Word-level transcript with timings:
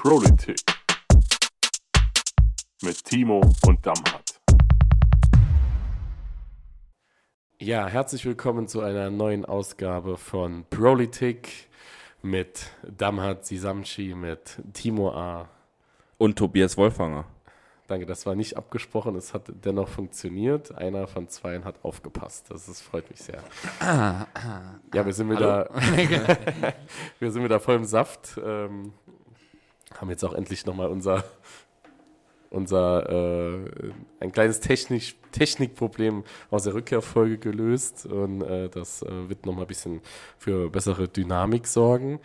Politik 0.00 0.60
mit 2.84 3.04
Timo 3.04 3.40
und 3.66 3.84
Damhat. 3.84 4.40
Ja, 7.58 7.88
herzlich 7.88 8.24
willkommen 8.24 8.68
zu 8.68 8.80
einer 8.80 9.10
neuen 9.10 9.44
Ausgabe 9.44 10.16
von 10.16 10.64
Politik 10.70 11.68
mit 12.22 12.70
Damhat 12.86 13.44
Sisamchi, 13.44 14.14
mit 14.14 14.62
Timo 14.72 15.10
A. 15.10 15.48
Und 16.16 16.38
Tobias 16.38 16.76
Wolfanger. 16.76 17.24
Danke, 17.88 18.06
das 18.06 18.24
war 18.24 18.36
nicht 18.36 18.56
abgesprochen, 18.56 19.16
es 19.16 19.34
hat 19.34 19.50
dennoch 19.64 19.88
funktioniert. 19.88 20.72
Einer 20.78 21.08
von 21.08 21.28
zweien 21.28 21.64
hat 21.64 21.82
aufgepasst. 21.82 22.52
Das 22.52 22.68
ist, 22.68 22.82
freut 22.82 23.10
mich 23.10 23.20
sehr. 23.20 23.42
ja, 23.80 24.26
wir 24.92 25.12
sind 25.12 25.28
wieder, 25.28 25.68
wir 27.18 27.32
sind 27.32 27.42
wieder 27.42 27.58
voll 27.58 27.74
im 27.74 27.84
Saft. 27.84 28.40
Ähm, 28.40 28.92
haben 29.96 30.10
jetzt 30.10 30.24
auch 30.24 30.34
endlich 30.34 30.66
nochmal 30.66 30.88
unser, 30.88 31.24
unser 32.50 33.08
äh, 33.08 33.92
ein 34.20 34.32
kleines 34.32 34.60
Technik, 34.60 35.16
Technikproblem 35.32 36.24
aus 36.50 36.64
der 36.64 36.74
Rückkehrfolge 36.74 37.38
gelöst. 37.38 38.06
Und 38.06 38.42
äh, 38.42 38.68
das 38.68 39.02
äh, 39.02 39.28
wird 39.28 39.46
nochmal 39.46 39.64
ein 39.64 39.68
bisschen 39.68 40.00
für 40.38 40.70
bessere 40.70 41.08
Dynamik 41.08 41.66
sorgen. 41.66 42.20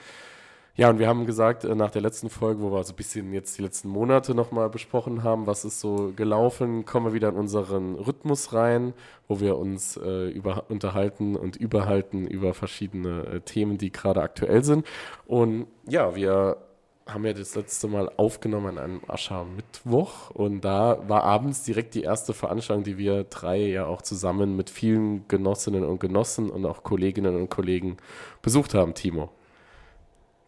Ja, 0.76 0.90
und 0.90 0.98
wir 0.98 1.08
haben 1.08 1.28
gesagt, 1.28 1.66
äh, 1.66 1.76
nach 1.76 1.92
der 1.92 2.02
letzten 2.02 2.32
Folge, 2.32 2.64
wo 2.64 2.72
wir 2.72 2.84
so 2.84 2.94
ein 2.94 2.96
bisschen 2.96 3.32
jetzt 3.32 3.60
die 3.60 3.62
letzten 3.62 3.90
Monate 3.90 4.34
nochmal 4.34 4.72
besprochen 4.72 5.22
haben, 5.22 5.46
was 5.46 5.66
ist 5.66 5.80
so 5.80 6.12
gelaufen, 6.16 6.84
kommen 6.84 7.06
wir 7.06 7.14
wieder 7.14 7.30
in 7.30 7.36
unseren 7.36 7.94
Rhythmus 7.94 8.54
rein, 8.54 8.94
wo 9.28 9.40
wir 9.40 9.58
uns 9.60 9.98
äh, 9.98 10.30
über, 10.30 10.66
unterhalten 10.70 11.36
und 11.36 11.58
überhalten 11.58 12.26
über 12.26 12.56
verschiedene 12.56 13.24
äh, 13.26 13.42
Themen, 13.42 13.78
die 13.78 13.92
gerade 13.92 14.24
aktuell 14.24 14.64
sind. 14.64 14.88
Und 15.28 15.68
ja, 15.88 16.16
wir 16.16 16.58
haben 17.06 17.26
ja 17.26 17.34
das 17.34 17.56
letzte 17.56 17.88
Mal 17.88 18.10
aufgenommen 18.18 18.78
an 18.78 18.84
einem 18.84 19.02
Aschermittwoch 19.08 20.30
und 20.32 20.62
da 20.62 20.98
war 21.08 21.24
abends 21.24 21.64
direkt 21.64 21.96
die 21.96 22.04
erste 22.04 22.34
Veranstaltung, 22.34 22.84
die 22.84 22.98
wir 22.98 23.26
drei 23.26 23.58
ja 23.58 23.86
auch 23.86 24.02
zusammen 24.02 24.56
mit 24.56 24.70
vielen 24.70 25.28
Genossinnen 25.28 25.84
und 25.84 26.00
Genossen 26.00 26.50
und 26.50 26.66
auch 26.66 26.84
Kolleginnen 26.84 27.36
und 27.36 27.50
Kollegen 27.50 27.98
besucht 28.42 28.74
haben, 28.74 28.94
Timo. 28.94 29.32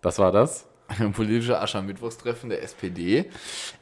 Was 0.01 0.19
war 0.19 0.31
das? 0.31 0.67
Ein 0.87 1.11
politischer 1.11 1.61
Aschermittwochstreffen 1.61 2.49
der 2.49 2.63
SPD 2.63 3.25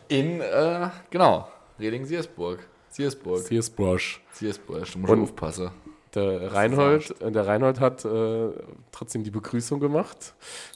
in, 0.07 0.41
äh, 0.41 0.89
genau, 1.09 1.47
Reding-Siersburg. 1.79 2.67
Siersburg. 2.89 3.39
Siersburg. 3.39 4.01
Siersburg, 4.31 4.91
du 4.91 4.99
musst 4.99 5.11
und 5.11 5.21
aufpassen. 5.23 5.71
Der 6.15 6.53
Reinhold, 6.53 7.15
der 7.21 7.47
Reinhold 7.47 7.79
hat 7.79 8.03
äh, 8.05 8.49
trotzdem 8.91 9.23
die 9.23 9.31
Begrüßung 9.31 9.79
gemacht. 9.79 10.35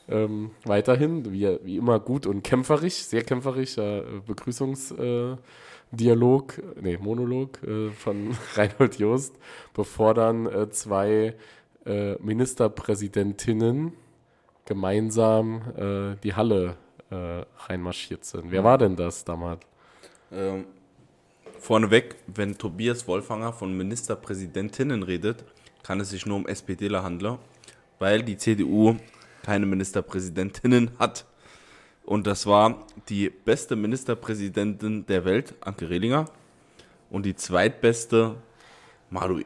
Ähm, 0.10 0.50
weiterhin, 0.64 1.32
wie, 1.32 1.60
wie 1.64 1.78
immer 1.78 2.00
gut 2.00 2.26
und 2.26 2.42
kämpferisch, 2.44 2.96
sehr 2.96 3.22
kämpferisch, 3.24 3.78
äh, 3.78 4.02
Begrüßungsdialog, 4.26 6.58
äh, 6.58 6.62
nee, 6.82 6.98
Monolog 6.98 7.62
äh, 7.64 7.92
von 7.92 8.36
Reinhold 8.56 8.98
Jost, 8.98 9.36
bevor 9.74 10.16
dann 10.16 10.48
äh, 10.48 10.70
zwei 10.72 11.36
äh, 11.86 12.16
Ministerpräsidentinnen 12.16 13.94
gemeinsam 14.66 15.62
äh, 15.78 16.16
die 16.24 16.34
Halle 16.34 16.78
äh, 17.10 17.44
reinmarschiert 17.68 18.26
sind. 18.26 18.52
Wer 18.52 18.64
war 18.64 18.78
denn 18.78 18.96
das 18.96 19.24
damals? 19.24 19.62
Ähm, 20.32 20.66
vorneweg, 21.60 22.16
wenn 22.28 22.58
Tobias 22.58 23.08
Wolfanger 23.08 23.54
von 23.54 23.76
Ministerpräsidentinnen 23.76 25.04
redet, 25.04 25.44
kann 25.84 26.00
es 26.00 26.10
sich 26.10 26.26
nur 26.26 26.38
um 26.38 26.48
SPDler 26.48 27.04
handeln, 27.04 27.38
weil 28.00 28.24
die 28.24 28.38
CDU 28.38 28.98
keine 29.44 29.66
Ministerpräsidentinnen 29.66 30.92
hat. 31.00 31.26
Und 32.04 32.28
das 32.28 32.46
war 32.46 32.86
die 33.10 33.30
beste 33.30 33.76
Ministerpräsidentin 33.76 35.06
der 35.06 35.26
Welt, 35.26 35.56
Anke 35.62 35.90
Rehlinger, 35.90 36.26
und 37.10 37.26
die 37.26 37.36
zweitbeste 37.36 38.36
Malu. 39.10 39.42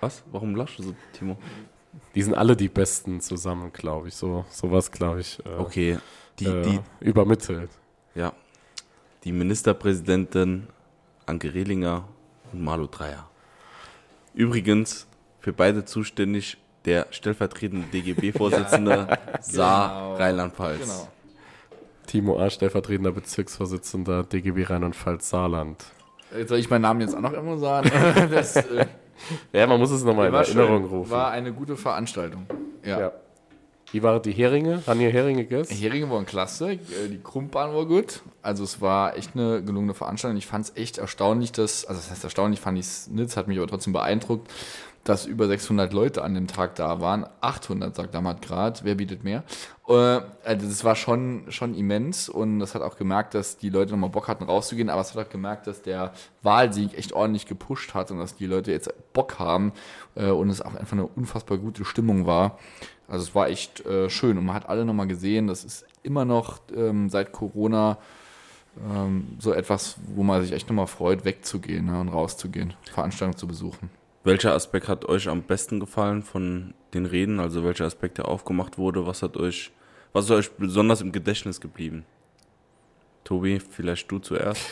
Was? 0.00 0.22
Warum 0.30 0.54
lachst 0.54 0.78
du 0.78 0.82
so, 0.82 0.94
Timo? 1.12 1.36
Die 2.14 2.22
sind 2.22 2.34
alle 2.34 2.56
die 2.56 2.68
Besten 2.68 3.20
zusammen, 3.20 3.72
glaube 3.72 4.08
ich. 4.08 4.14
So 4.14 4.44
sowas, 4.50 4.90
glaube 4.90 5.20
ich. 5.20 5.38
Äh, 5.44 5.48
okay. 5.58 5.98
Die, 6.38 6.46
äh, 6.46 6.62
die 6.62 6.80
übermittelt. 7.00 7.70
Ja. 8.14 8.32
Die 9.24 9.32
Ministerpräsidentin 9.32 10.68
Anke 11.30 11.54
Rehlinger 11.54 12.08
und 12.52 12.62
Malu 12.62 12.86
Dreyer. 12.86 13.28
Übrigens 14.34 15.06
für 15.38 15.52
beide 15.52 15.84
zuständig 15.84 16.58
der 16.84 17.06
stellvertretende 17.10 17.86
DGB-Vorsitzende 17.92 19.18
Saar 19.40 19.88
genau. 19.88 20.16
Rheinland-Pfalz. 20.16 20.80
Genau. 20.80 21.08
Timo 22.06 22.40
A., 22.40 22.50
stellvertretender 22.50 23.12
Bezirksvorsitzender 23.12 24.24
DGB 24.24 24.64
Rheinland-Pfalz 24.64 25.30
Saarland. 25.30 25.84
Soll 26.46 26.58
ich 26.58 26.68
meinen 26.68 26.82
Namen 26.82 27.00
jetzt 27.00 27.14
auch 27.14 27.20
noch 27.20 27.32
immer 27.32 27.58
sagen? 27.58 27.90
das, 28.30 28.56
äh 28.56 28.86
ja, 29.52 29.66
man 29.66 29.78
muss 29.78 29.90
es 29.90 30.02
nochmal 30.02 30.28
in 30.28 30.34
Erinnerung 30.34 30.82
schön. 30.82 30.90
rufen. 30.90 31.10
War 31.10 31.30
eine 31.30 31.52
gute 31.52 31.76
Veranstaltung. 31.76 32.46
Ja. 32.84 33.00
ja. 33.00 33.12
Wie 33.92 34.02
waren 34.02 34.22
die 34.22 34.32
Heringe? 34.32 34.82
Haben 34.86 35.00
ihr 35.00 35.10
Heringe 35.10 35.44
gegessen? 35.44 35.74
Heringe 35.74 36.08
waren 36.10 36.24
klasse, 36.24 36.72
äh, 36.72 36.78
die 37.10 37.20
Krumpbahn 37.22 37.74
war 37.74 37.86
gut. 37.86 38.22
Also 38.42 38.62
es 38.62 38.80
war 38.80 39.16
echt 39.16 39.34
eine 39.34 39.62
gelungene 39.62 39.94
Veranstaltung. 39.94 40.38
Ich 40.38 40.46
fand 40.46 40.66
es 40.66 40.76
echt 40.76 40.98
erstaunlich, 40.98 41.52
dass, 41.52 41.84
also 41.84 42.00
das 42.00 42.10
heißt 42.10 42.24
erstaunlich, 42.24 42.60
fand 42.60 42.78
ich 42.78 42.86
es 42.86 43.36
hat 43.36 43.48
mich 43.48 43.58
aber 43.58 43.66
trotzdem 43.66 43.92
beeindruckt, 43.92 44.50
dass 45.04 45.26
über 45.26 45.46
600 45.46 45.92
Leute 45.92 46.22
an 46.22 46.34
dem 46.34 46.46
Tag 46.46 46.74
da 46.74 47.00
waren. 47.00 47.26
800, 47.40 47.94
sagt 47.94 48.14
Damat 48.14 48.42
gerade. 48.42 48.80
Wer 48.82 48.96
bietet 48.96 49.24
mehr? 49.24 49.44
Äh, 49.88 49.92
also 49.92 50.66
das 50.66 50.84
war 50.84 50.94
schon, 50.94 51.44
schon 51.48 51.74
immens 51.74 52.28
und 52.28 52.58
das 52.58 52.74
hat 52.74 52.82
auch 52.82 52.96
gemerkt, 52.96 53.34
dass 53.34 53.56
die 53.56 53.70
Leute 53.70 53.92
nochmal 53.92 54.10
Bock 54.10 54.28
hatten 54.28 54.44
rauszugehen, 54.44 54.90
aber 54.90 55.00
es 55.00 55.14
hat 55.14 55.26
auch 55.26 55.30
gemerkt, 55.30 55.66
dass 55.66 55.82
der 55.82 56.12
Wahlsieg 56.42 56.96
echt 56.96 57.12
ordentlich 57.12 57.46
gepusht 57.46 57.94
hat 57.94 58.10
und 58.10 58.18
dass 58.18 58.36
die 58.36 58.46
Leute 58.46 58.72
jetzt 58.72 58.92
Bock 59.12 59.38
haben 59.38 59.72
äh, 60.14 60.30
und 60.30 60.50
es 60.50 60.60
auch 60.60 60.74
einfach 60.74 60.92
eine 60.92 61.06
unfassbar 61.06 61.58
gute 61.58 61.84
Stimmung 61.84 62.26
war. 62.26 62.58
Also 63.08 63.24
es 63.24 63.34
war 63.34 63.48
echt 63.48 63.84
äh, 63.86 64.08
schön 64.10 64.38
und 64.38 64.44
man 64.44 64.54
hat 64.54 64.68
alle 64.68 64.84
nochmal 64.84 65.08
gesehen, 65.08 65.46
das 65.46 65.64
ist 65.64 65.84
immer 66.02 66.24
noch 66.24 66.60
ähm, 66.74 67.08
seit 67.08 67.32
Corona 67.32 67.98
ähm, 68.88 69.36
so 69.38 69.52
etwas, 69.52 69.96
wo 70.14 70.22
man 70.22 70.42
sich 70.42 70.52
echt 70.52 70.68
nochmal 70.68 70.86
freut, 70.86 71.24
wegzugehen 71.24 71.86
ne, 71.86 72.00
und 72.00 72.08
rauszugehen, 72.08 72.74
Veranstaltungen 72.92 73.36
zu 73.36 73.46
besuchen. 73.48 73.90
Welcher 74.22 74.54
Aspekt 74.54 74.88
hat 74.88 75.06
euch 75.06 75.28
am 75.28 75.42
besten 75.42 75.80
gefallen 75.80 76.22
von 76.22 76.74
den 76.92 77.06
Reden? 77.06 77.40
Also 77.40 77.64
welcher 77.64 77.86
Aspekt, 77.86 78.18
der 78.18 78.28
aufgemacht 78.28 78.76
wurde? 78.76 79.06
Was 79.06 79.22
hat 79.22 79.36
euch, 79.36 79.72
was 80.12 80.26
ist 80.26 80.30
euch 80.30 80.50
besonders 80.52 81.00
im 81.00 81.12
Gedächtnis 81.12 81.60
geblieben? 81.60 82.04
Tobi, 83.24 83.60
vielleicht 83.60 84.10
du 84.10 84.18
zuerst. 84.18 84.62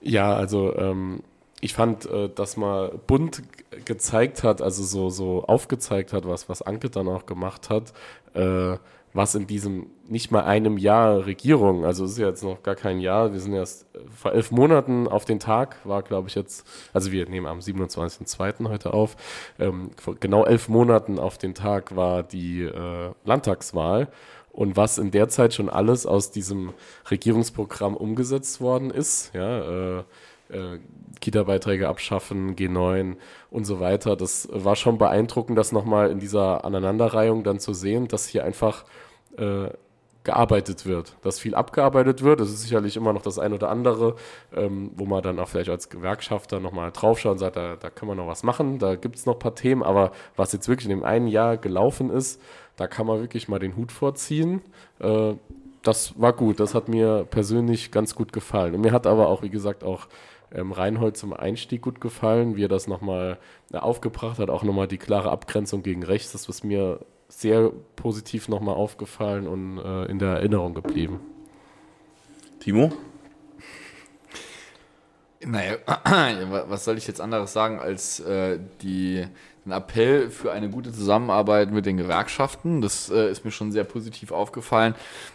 Ja, 0.00 0.34
also 0.34 0.76
ähm, 0.76 1.22
ich 1.60 1.72
fand, 1.72 2.04
äh, 2.06 2.28
dass 2.28 2.56
man 2.56 2.90
bunt 3.06 3.42
gezeigt 3.84 4.42
hat, 4.42 4.60
also 4.60 4.82
so, 4.82 5.08
so 5.08 5.44
aufgezeigt 5.44 6.12
hat, 6.12 6.26
was, 6.26 6.48
was 6.48 6.60
Anke 6.62 6.90
dann 6.90 7.08
auch 7.08 7.24
gemacht 7.24 7.70
hat, 7.70 7.94
äh, 8.34 8.76
was 9.14 9.34
in 9.34 9.46
diesem 9.46 9.86
nicht 10.08 10.30
mal 10.30 10.44
einem 10.44 10.78
Jahr 10.78 11.26
Regierung, 11.26 11.84
also 11.84 12.04
es 12.04 12.12
ist 12.12 12.18
ja 12.18 12.28
jetzt 12.28 12.42
noch 12.42 12.62
gar 12.62 12.74
kein 12.74 13.00
Jahr, 13.00 13.32
wir 13.32 13.40
sind 13.40 13.52
erst 13.52 13.86
vor 14.14 14.32
elf 14.32 14.50
Monaten 14.50 15.08
auf 15.08 15.24
den 15.24 15.40
Tag, 15.40 15.76
war 15.84 16.02
glaube 16.02 16.28
ich 16.28 16.34
jetzt, 16.34 16.66
also 16.92 17.12
wir 17.12 17.28
nehmen 17.28 17.46
am 17.46 17.58
27.02. 17.58 18.68
heute 18.68 18.94
auf, 18.94 19.16
ähm, 19.58 19.90
vor 19.96 20.16
genau 20.16 20.44
elf 20.44 20.68
Monaten 20.68 21.18
auf 21.18 21.38
den 21.38 21.54
Tag 21.54 21.96
war 21.96 22.22
die 22.22 22.62
äh, 22.62 23.12
Landtagswahl 23.24 24.08
und 24.52 24.76
was 24.76 24.98
in 24.98 25.10
der 25.10 25.28
Zeit 25.28 25.52
schon 25.52 25.68
alles 25.68 26.06
aus 26.06 26.30
diesem 26.30 26.72
Regierungsprogramm 27.10 27.96
umgesetzt 27.96 28.60
worden 28.60 28.90
ist, 28.90 29.34
ja, 29.34 29.98
äh, 29.98 30.04
äh, 30.48 30.78
Kita-Beiträge 31.20 31.88
abschaffen, 31.88 32.56
G9 32.56 33.16
und 33.50 33.64
so 33.64 33.80
weiter. 33.80 34.16
Das 34.16 34.48
war 34.52 34.76
schon 34.76 34.98
beeindruckend, 34.98 35.58
das 35.58 35.72
nochmal 35.72 36.10
in 36.10 36.20
dieser 36.20 36.64
Aneinanderreihung 36.64 37.42
dann 37.42 37.58
zu 37.58 37.72
sehen, 37.72 38.08
dass 38.08 38.28
hier 38.28 38.44
einfach 38.44 38.84
äh, 39.38 39.68
gearbeitet 40.26 40.84
wird, 40.84 41.16
dass 41.22 41.38
viel 41.38 41.54
abgearbeitet 41.54 42.22
wird. 42.22 42.40
Das 42.40 42.50
ist 42.50 42.62
sicherlich 42.62 42.96
immer 42.96 43.12
noch 43.12 43.22
das 43.22 43.38
ein 43.38 43.52
oder 43.52 43.70
andere, 43.70 44.16
ähm, 44.54 44.90
wo 44.96 45.06
man 45.06 45.22
dann 45.22 45.38
auch 45.38 45.48
vielleicht 45.48 45.70
als 45.70 45.88
Gewerkschafter 45.88 46.58
nochmal 46.60 46.90
draufschaut 46.90 47.32
und 47.32 47.38
sagt, 47.38 47.56
da, 47.56 47.76
da 47.76 47.88
kann 47.88 48.08
man 48.08 48.18
noch 48.18 48.26
was 48.26 48.42
machen, 48.42 48.78
da 48.78 48.96
gibt 48.96 49.16
es 49.16 49.24
noch 49.24 49.34
ein 49.34 49.38
paar 49.38 49.54
Themen, 49.54 49.82
aber 49.82 50.10
was 50.34 50.52
jetzt 50.52 50.68
wirklich 50.68 50.90
in 50.90 50.90
dem 50.90 51.04
einen 51.04 51.28
Jahr 51.28 51.56
gelaufen 51.56 52.10
ist, 52.10 52.42
da 52.76 52.88
kann 52.88 53.06
man 53.06 53.20
wirklich 53.20 53.48
mal 53.48 53.60
den 53.60 53.76
Hut 53.76 53.92
vorziehen. 53.92 54.62
Äh, 54.98 55.34
das 55.82 56.20
war 56.20 56.32
gut, 56.32 56.58
das 56.58 56.74
hat 56.74 56.88
mir 56.88 57.24
persönlich 57.30 57.92
ganz 57.92 58.16
gut 58.16 58.32
gefallen. 58.32 58.74
Und 58.74 58.80
mir 58.80 58.90
hat 58.90 59.06
aber 59.06 59.28
auch, 59.28 59.42
wie 59.42 59.50
gesagt, 59.50 59.84
auch 59.84 60.08
ähm, 60.52 60.72
Reinhold 60.72 61.16
zum 61.16 61.32
Einstieg 61.32 61.82
gut 61.82 62.00
gefallen, 62.00 62.56
wie 62.56 62.64
er 62.64 62.68
das 62.68 62.88
nochmal 62.88 63.38
äh, 63.72 63.78
aufgebracht 63.78 64.40
hat, 64.40 64.50
auch 64.50 64.64
nochmal 64.64 64.88
die 64.88 64.98
klare 64.98 65.30
Abgrenzung 65.30 65.84
gegen 65.84 66.02
rechts, 66.02 66.32
das 66.32 66.48
ist 66.48 66.64
mir 66.64 66.98
sehr 67.28 67.70
positiv 67.96 68.48
nochmal 68.48 68.74
aufgefallen 68.74 69.46
und 69.46 69.78
äh, 69.78 70.04
in 70.04 70.18
der 70.18 70.30
Erinnerung 70.30 70.74
geblieben. 70.74 71.20
Timo? 72.60 72.92
Naja, 75.44 75.76
was 76.68 76.84
soll 76.84 76.98
ich 76.98 77.06
jetzt 77.06 77.20
anderes 77.20 77.52
sagen 77.52 77.78
als 77.78 78.20
äh, 78.20 78.58
die 78.82 79.26
ein 79.66 79.72
Appell 79.72 80.30
für 80.30 80.52
eine 80.52 80.70
gute 80.70 80.92
Zusammenarbeit 80.92 81.72
mit 81.72 81.86
den 81.86 81.96
Gewerkschaften. 81.96 82.80
Das 82.80 83.10
äh, 83.10 83.30
ist 83.30 83.44
mir 83.44 83.50
schon 83.50 83.72
sehr 83.72 83.84
positiv 83.84 84.30
aufgefallen, 84.30 84.94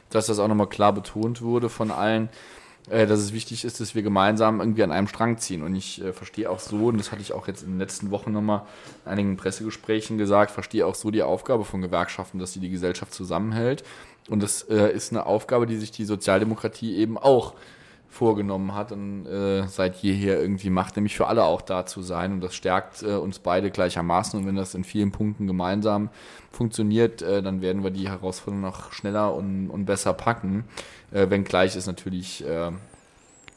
dass 0.09 0.27
das 0.27 0.39
auch 0.39 0.47
nochmal 0.47 0.69
klar 0.69 0.93
betont 0.93 1.41
wurde 1.41 1.69
von 1.69 1.91
allen, 1.91 2.29
dass 2.89 3.19
es 3.19 3.33
wichtig 3.33 3.63
ist, 3.63 3.79
dass 3.79 3.95
wir 3.95 4.01
gemeinsam 4.01 4.59
irgendwie 4.59 4.83
an 4.83 4.91
einem 4.91 5.07
Strang 5.07 5.37
ziehen. 5.37 5.63
Und 5.63 5.75
ich 5.75 6.01
äh, 6.01 6.13
verstehe 6.13 6.49
auch 6.49 6.59
so, 6.59 6.87
und 6.87 6.97
das 6.97 7.11
hatte 7.11 7.21
ich 7.21 7.33
auch 7.33 7.47
jetzt 7.47 7.63
in 7.63 7.69
den 7.69 7.79
letzten 7.79 8.11
Wochen 8.11 8.31
nochmal 8.31 8.63
in 9.05 9.11
einigen 9.11 9.37
Pressegesprächen 9.37 10.17
gesagt, 10.17 10.51
verstehe 10.51 10.85
auch 10.85 10.95
so 10.95 11.11
die 11.11 11.23
Aufgabe 11.23 11.63
von 11.63 11.81
Gewerkschaften, 11.81 12.39
dass 12.39 12.53
sie 12.53 12.59
die 12.59 12.69
Gesellschaft 12.69 13.13
zusammenhält. 13.13 13.83
Und 14.29 14.41
das 14.41 14.63
äh, 14.63 14.91
ist 14.91 15.11
eine 15.11 15.25
Aufgabe, 15.25 15.67
die 15.67 15.77
sich 15.77 15.91
die 15.91 16.05
Sozialdemokratie 16.05 16.95
eben 16.95 17.17
auch 17.17 17.53
vorgenommen 18.11 18.75
hat 18.75 18.91
und 18.91 19.25
äh, 19.25 19.65
seit 19.67 19.95
jeher 20.03 20.39
irgendwie 20.39 20.69
macht, 20.69 20.97
nämlich 20.97 21.15
für 21.15 21.27
alle 21.27 21.45
auch 21.45 21.61
da 21.61 21.85
zu 21.85 22.01
sein. 22.01 22.33
Und 22.33 22.41
das 22.41 22.53
stärkt 22.53 23.03
äh, 23.03 23.15
uns 23.15 23.39
beide 23.39 23.71
gleichermaßen. 23.71 24.37
Und 24.37 24.45
wenn 24.45 24.57
das 24.57 24.75
in 24.75 24.83
vielen 24.83 25.13
Punkten 25.13 25.47
gemeinsam 25.47 26.09
funktioniert, 26.51 27.21
äh, 27.21 27.41
dann 27.41 27.61
werden 27.61 27.83
wir 27.83 27.89
die 27.89 28.09
Herausforderung 28.09 28.61
noch 28.61 28.91
schneller 28.91 29.33
und, 29.33 29.69
und 29.69 29.85
besser 29.85 30.13
packen. 30.13 30.65
Äh, 31.11 31.29
wenngleich 31.29 31.77
es 31.77 31.87
natürlich 31.87 32.45
äh, 32.45 32.71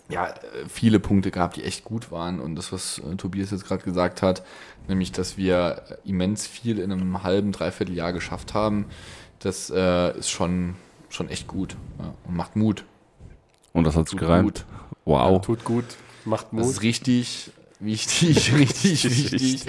ja, 0.09 0.29
äh, 0.29 0.35
viele 0.69 1.01
Punkte 1.01 1.33
gab, 1.33 1.55
die 1.55 1.65
echt 1.65 1.85
gut 1.85 2.13
waren. 2.13 2.39
Und 2.39 2.55
das, 2.55 2.73
was 2.73 3.01
äh, 3.01 3.17
Tobias 3.17 3.51
jetzt 3.51 3.67
gerade 3.67 3.83
gesagt 3.83 4.23
hat, 4.23 4.45
nämlich, 4.87 5.11
dass 5.11 5.37
wir 5.37 5.83
immens 6.05 6.47
viel 6.47 6.79
in 6.79 6.93
einem 6.93 7.25
halben, 7.25 7.51
dreiviertel 7.51 7.97
Jahr 7.97 8.13
geschafft 8.13 8.55
haben, 8.55 8.87
das 9.41 9.69
ist 9.69 10.31
schon, 10.31 10.75
schon 11.11 11.29
echt 11.29 11.49
gut 11.49 11.77
ja, 11.99 12.15
und 12.27 12.35
macht 12.35 12.57
Mut. 12.57 12.87
Und 13.75 13.85
das 13.85 13.95
hat's 13.97 14.11
Tut 14.13 14.21
gereimt. 14.21 14.65
gut. 14.65 14.65
Wow. 15.05 15.43
Tut 15.45 15.63
gut, 15.65 15.85
macht 16.25 16.47
Das 16.47 16.53
Mut. 16.53 16.65
ist 16.65 16.83
richtig, 16.83 17.51
wichtig, 17.81 18.55
richtig, 18.59 19.05
wichtig. 19.05 19.67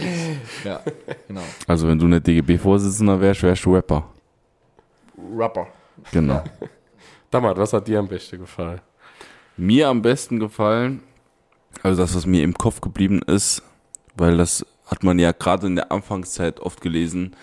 Ja, 0.63 0.79
genau. 1.27 1.41
Also 1.67 1.87
wenn 1.89 1.99
du 1.99 2.07
nicht 2.07 2.25
DGB-Vorsitzender 2.25 3.19
wärst, 3.19 3.43
wärst 3.43 3.65
du 3.65 3.75
Rapper. 3.75 4.05
Rapper. 5.35 5.67
Genau. 6.11 6.41
Damals, 7.31 7.57
was 7.59 7.73
hat 7.73 7.87
dir 7.87 7.99
am 7.99 8.07
besten 8.07 8.39
gefallen? 8.39 8.79
Mir 9.57 9.87
am 9.89 10.01
besten 10.01 10.39
gefallen, 10.39 11.01
also 11.83 12.01
das, 12.01 12.15
was 12.15 12.25
mir 12.25 12.43
im 12.43 12.53
Kopf 12.53 12.79
geblieben 12.81 13.21
ist, 13.27 13.61
weil 14.15 14.37
das 14.37 14.65
hat 14.85 15.03
man 15.03 15.17
ja 15.19 15.31
gerade 15.31 15.67
in 15.67 15.75
der 15.75 15.91
Anfangszeit 15.91 16.59
oft 16.59 16.79
gelesen, 16.81 17.35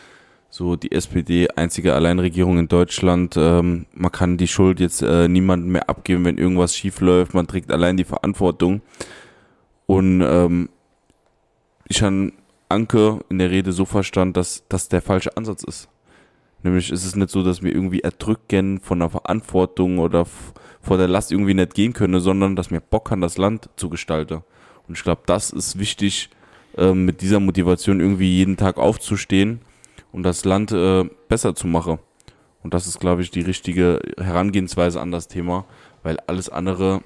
so 0.52 0.76
die 0.76 0.92
SPD, 0.92 1.48
einzige 1.56 1.94
Alleinregierung 1.94 2.58
in 2.58 2.68
Deutschland, 2.68 3.38
ähm, 3.38 3.86
man 3.94 4.12
kann 4.12 4.36
die 4.36 4.46
Schuld 4.46 4.80
jetzt 4.80 5.00
äh, 5.00 5.26
niemandem 5.26 5.72
mehr 5.72 5.88
abgeben, 5.88 6.26
wenn 6.26 6.36
irgendwas 6.36 6.76
schief 6.76 7.00
läuft, 7.00 7.32
man 7.32 7.46
trägt 7.46 7.72
allein 7.72 7.96
die 7.96 8.04
Verantwortung. 8.04 8.82
Und 9.86 10.20
ähm, 10.20 10.68
ich 11.88 12.02
habe 12.02 12.32
Anke 12.68 13.20
in 13.30 13.38
der 13.38 13.50
Rede 13.50 13.72
so 13.72 13.86
verstanden, 13.86 14.34
dass 14.34 14.62
das 14.68 14.90
der 14.90 15.00
falsche 15.00 15.34
Ansatz 15.38 15.64
ist. 15.64 15.88
Nämlich 16.62 16.92
ist 16.92 17.06
es 17.06 17.16
nicht 17.16 17.30
so, 17.30 17.42
dass 17.42 17.62
wir 17.62 17.74
irgendwie 17.74 18.00
erdrücken 18.00 18.78
von 18.78 18.98
der 18.98 19.08
Verantwortung 19.08 19.98
oder 19.98 20.26
vor 20.82 20.98
der 20.98 21.08
Last 21.08 21.32
irgendwie 21.32 21.54
nicht 21.54 21.72
gehen 21.72 21.94
können, 21.94 22.20
sondern 22.20 22.56
dass 22.56 22.70
wir 22.70 22.80
Bock 22.80 23.10
haben, 23.10 23.22
das 23.22 23.38
Land 23.38 23.70
zu 23.76 23.88
gestalten. 23.88 24.42
Und 24.86 24.98
ich 24.98 25.02
glaube, 25.02 25.22
das 25.24 25.48
ist 25.50 25.78
wichtig, 25.78 26.28
ähm, 26.76 27.06
mit 27.06 27.22
dieser 27.22 27.40
Motivation 27.40 28.00
irgendwie 28.00 28.36
jeden 28.36 28.58
Tag 28.58 28.76
aufzustehen 28.76 29.62
und 30.12 30.22
das 30.22 30.44
Land 30.44 30.72
äh, 30.72 31.04
besser 31.28 31.54
zu 31.54 31.66
machen. 31.66 31.98
Und 32.62 32.74
das 32.74 32.86
ist, 32.86 33.00
glaube 33.00 33.22
ich, 33.22 33.30
die 33.30 33.40
richtige 33.40 34.00
Herangehensweise 34.18 35.00
an 35.00 35.10
das 35.10 35.26
Thema, 35.26 35.64
weil 36.02 36.18
alles 36.26 36.48
andere 36.48 37.02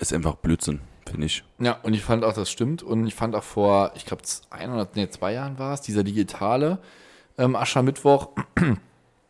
ist 0.00 0.12
einfach 0.12 0.36
Blödsinn, 0.36 0.80
finde 1.08 1.26
ich. 1.26 1.44
Ja, 1.58 1.78
und 1.82 1.92
ich 1.94 2.02
fand 2.02 2.24
auch, 2.24 2.32
das 2.32 2.50
stimmt. 2.50 2.82
Und 2.82 3.06
ich 3.06 3.14
fand 3.14 3.34
auch 3.34 3.42
vor, 3.42 3.92
ich 3.96 4.06
glaube, 4.06 4.22
ein 4.50 4.72
oder 4.72 4.88
nee, 4.94 5.08
zwei 5.10 5.34
Jahren 5.34 5.58
war 5.58 5.74
es, 5.74 5.82
dieser 5.82 6.04
digitale 6.04 6.78
ähm, 7.36 7.56
Aschermittwoch. 7.56 8.30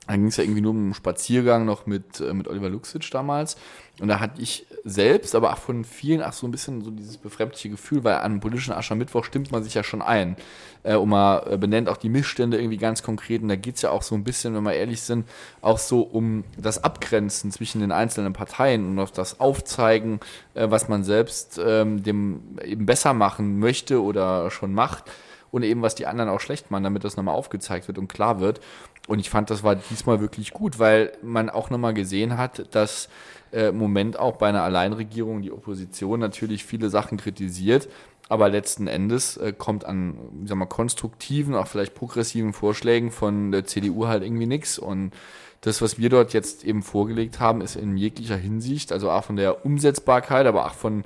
Da 0.06 0.14
ging 0.14 0.26
es 0.26 0.36
ja 0.36 0.44
irgendwie 0.44 0.60
nur 0.60 0.70
um 0.70 0.78
einen 0.78 0.94
Spaziergang 0.94 1.64
noch 1.64 1.86
mit, 1.86 2.20
äh, 2.20 2.32
mit 2.32 2.48
Oliver 2.48 2.68
Luxic 2.68 3.10
damals. 3.10 3.56
Und 3.98 4.08
da 4.08 4.20
hatte 4.20 4.40
ich 4.42 4.66
selbst, 4.84 5.34
aber 5.34 5.52
auch 5.52 5.58
von 5.58 5.84
vielen, 5.84 6.22
auch 6.22 6.32
so 6.32 6.46
ein 6.46 6.50
bisschen 6.50 6.82
so 6.84 6.90
dieses 6.90 7.16
befremdliche 7.16 7.70
Gefühl, 7.70 8.04
weil 8.04 8.16
an 8.16 8.40
politischen 8.40 8.72
Aschermittwoch 8.72 9.24
stimmt 9.24 9.50
man 9.50 9.64
sich 9.64 9.74
ja 9.74 9.82
schon 9.82 10.02
ein. 10.02 10.36
Äh, 10.82 10.96
und 10.96 11.08
man 11.08 11.42
äh, 11.46 11.56
benennt 11.56 11.88
auch 11.88 11.96
die 11.96 12.08
Missstände 12.08 12.58
irgendwie 12.58 12.76
ganz 12.76 13.02
konkret. 13.02 13.42
Und 13.42 13.48
da 13.48 13.56
geht 13.56 13.76
es 13.76 13.82
ja 13.82 13.90
auch 13.90 14.02
so 14.02 14.14
ein 14.14 14.22
bisschen, 14.22 14.54
wenn 14.54 14.62
wir 14.62 14.74
ehrlich 14.74 15.02
sind, 15.02 15.26
auch 15.60 15.78
so 15.78 16.02
um 16.02 16.44
das 16.56 16.84
Abgrenzen 16.84 17.50
zwischen 17.50 17.80
den 17.80 17.90
einzelnen 17.90 18.32
Parteien 18.32 18.86
und 18.86 18.98
auf 19.00 19.10
das 19.10 19.40
Aufzeigen, 19.40 20.20
äh, 20.54 20.70
was 20.70 20.88
man 20.88 21.02
selbst 21.02 21.60
ähm, 21.64 22.02
dem 22.02 22.58
eben 22.64 22.86
besser 22.86 23.12
machen 23.12 23.58
möchte 23.58 24.02
oder 24.02 24.50
schon 24.50 24.72
macht 24.72 25.10
und 25.50 25.62
eben 25.62 25.82
was 25.82 25.94
die 25.94 26.06
anderen 26.06 26.28
auch 26.28 26.40
schlecht 26.40 26.70
machen, 26.70 26.84
damit 26.84 27.04
das 27.04 27.16
nochmal 27.16 27.34
aufgezeigt 27.34 27.88
wird 27.88 27.98
und 27.98 28.08
klar 28.08 28.40
wird. 28.40 28.60
Und 29.06 29.20
ich 29.20 29.30
fand, 29.30 29.50
das 29.50 29.62
war 29.62 29.76
diesmal 29.76 30.20
wirklich 30.20 30.52
gut, 30.52 30.78
weil 30.78 31.12
man 31.22 31.48
auch 31.50 31.70
nochmal 31.70 31.94
gesehen 31.94 32.36
hat, 32.36 32.74
dass 32.74 33.08
äh, 33.52 33.68
im 33.68 33.78
Moment 33.78 34.18
auch 34.18 34.36
bei 34.36 34.48
einer 34.48 34.62
Alleinregierung 34.62 35.42
die 35.42 35.52
Opposition 35.52 36.20
natürlich 36.20 36.64
viele 36.64 36.90
Sachen 36.90 37.18
kritisiert, 37.18 37.88
aber 38.28 38.48
letzten 38.48 38.88
Endes 38.88 39.36
äh, 39.36 39.52
kommt 39.56 39.84
an, 39.84 40.18
ich 40.42 40.48
sag 40.48 40.58
mal, 40.58 40.66
konstruktiven, 40.66 41.54
auch 41.54 41.68
vielleicht 41.68 41.94
progressiven 41.94 42.52
Vorschlägen 42.52 43.12
von 43.12 43.52
der 43.52 43.66
CDU 43.66 44.08
halt 44.08 44.24
irgendwie 44.24 44.46
nichts. 44.46 44.78
Und 44.78 45.12
das, 45.60 45.80
was 45.80 45.98
wir 45.98 46.08
dort 46.08 46.32
jetzt 46.32 46.64
eben 46.64 46.82
vorgelegt 46.82 47.38
haben, 47.38 47.60
ist 47.60 47.76
in 47.76 47.96
jeglicher 47.96 48.36
Hinsicht, 48.36 48.92
also 48.92 49.10
auch 49.10 49.24
von 49.24 49.36
der 49.36 49.64
Umsetzbarkeit, 49.64 50.46
aber 50.46 50.66
auch 50.66 50.74
von, 50.74 51.04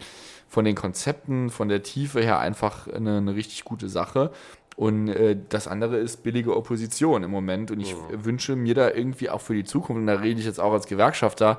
von 0.48 0.64
den 0.64 0.74
Konzepten, 0.74 1.50
von 1.50 1.68
der 1.68 1.82
Tiefe 1.82 2.20
her 2.20 2.38
einfach 2.38 2.88
eine, 2.88 3.18
eine 3.18 3.34
richtig 3.34 3.64
gute 3.64 3.88
Sache. 3.88 4.32
Und 4.80 5.08
äh, 5.08 5.36
das 5.50 5.68
andere 5.68 5.98
ist 5.98 6.22
billige 6.22 6.56
Opposition 6.56 7.22
im 7.22 7.30
Moment. 7.30 7.70
Und 7.70 7.80
ich 7.80 7.92
äh, 7.92 8.24
wünsche 8.24 8.56
mir 8.56 8.74
da 8.74 8.90
irgendwie 8.90 9.28
auch 9.28 9.42
für 9.42 9.52
die 9.52 9.64
Zukunft, 9.64 10.00
und 10.00 10.06
da 10.06 10.14
rede 10.14 10.40
ich 10.40 10.46
jetzt 10.46 10.58
auch 10.58 10.72
als 10.72 10.86
Gewerkschafter, 10.86 11.58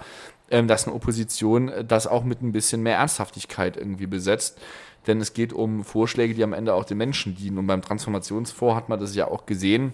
ähm, 0.50 0.68
dass 0.68 0.88
eine 0.88 0.96
Opposition 0.96 1.70
äh, 1.70 1.86
das 1.86 2.08
auch 2.08 2.24
mit 2.24 2.42
ein 2.42 2.52
bisschen 2.52 2.82
mehr 2.82 2.98
Ernsthaftigkeit 2.98 3.78
irgendwie 3.78 4.08
besetzt. 4.08 4.60
Denn 5.06 5.22
es 5.22 5.36
geht 5.36 5.54
um 5.54 5.84
Vorschläge, 5.84 6.34
die 6.34 6.44
am 6.44 6.54
Ende 6.54 6.74
auch 6.74 6.84
den 6.84 6.98
Menschen 6.98 7.36
dienen. 7.36 7.60
Und 7.60 7.68
beim 7.68 7.84
Transformationsfonds 7.84 8.76
hat 8.76 8.90
man 8.90 9.00
das 9.00 9.14
ja 9.14 9.28
auch 9.28 9.46
gesehen. 9.46 9.94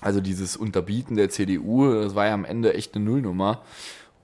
Also 0.00 0.20
dieses 0.20 0.56
Unterbieten 0.56 1.14
der 1.14 1.30
CDU, 1.30 1.88
das 2.02 2.16
war 2.16 2.26
ja 2.26 2.34
am 2.34 2.44
Ende 2.44 2.74
echt 2.74 2.96
eine 2.96 3.04
Nullnummer. 3.04 3.62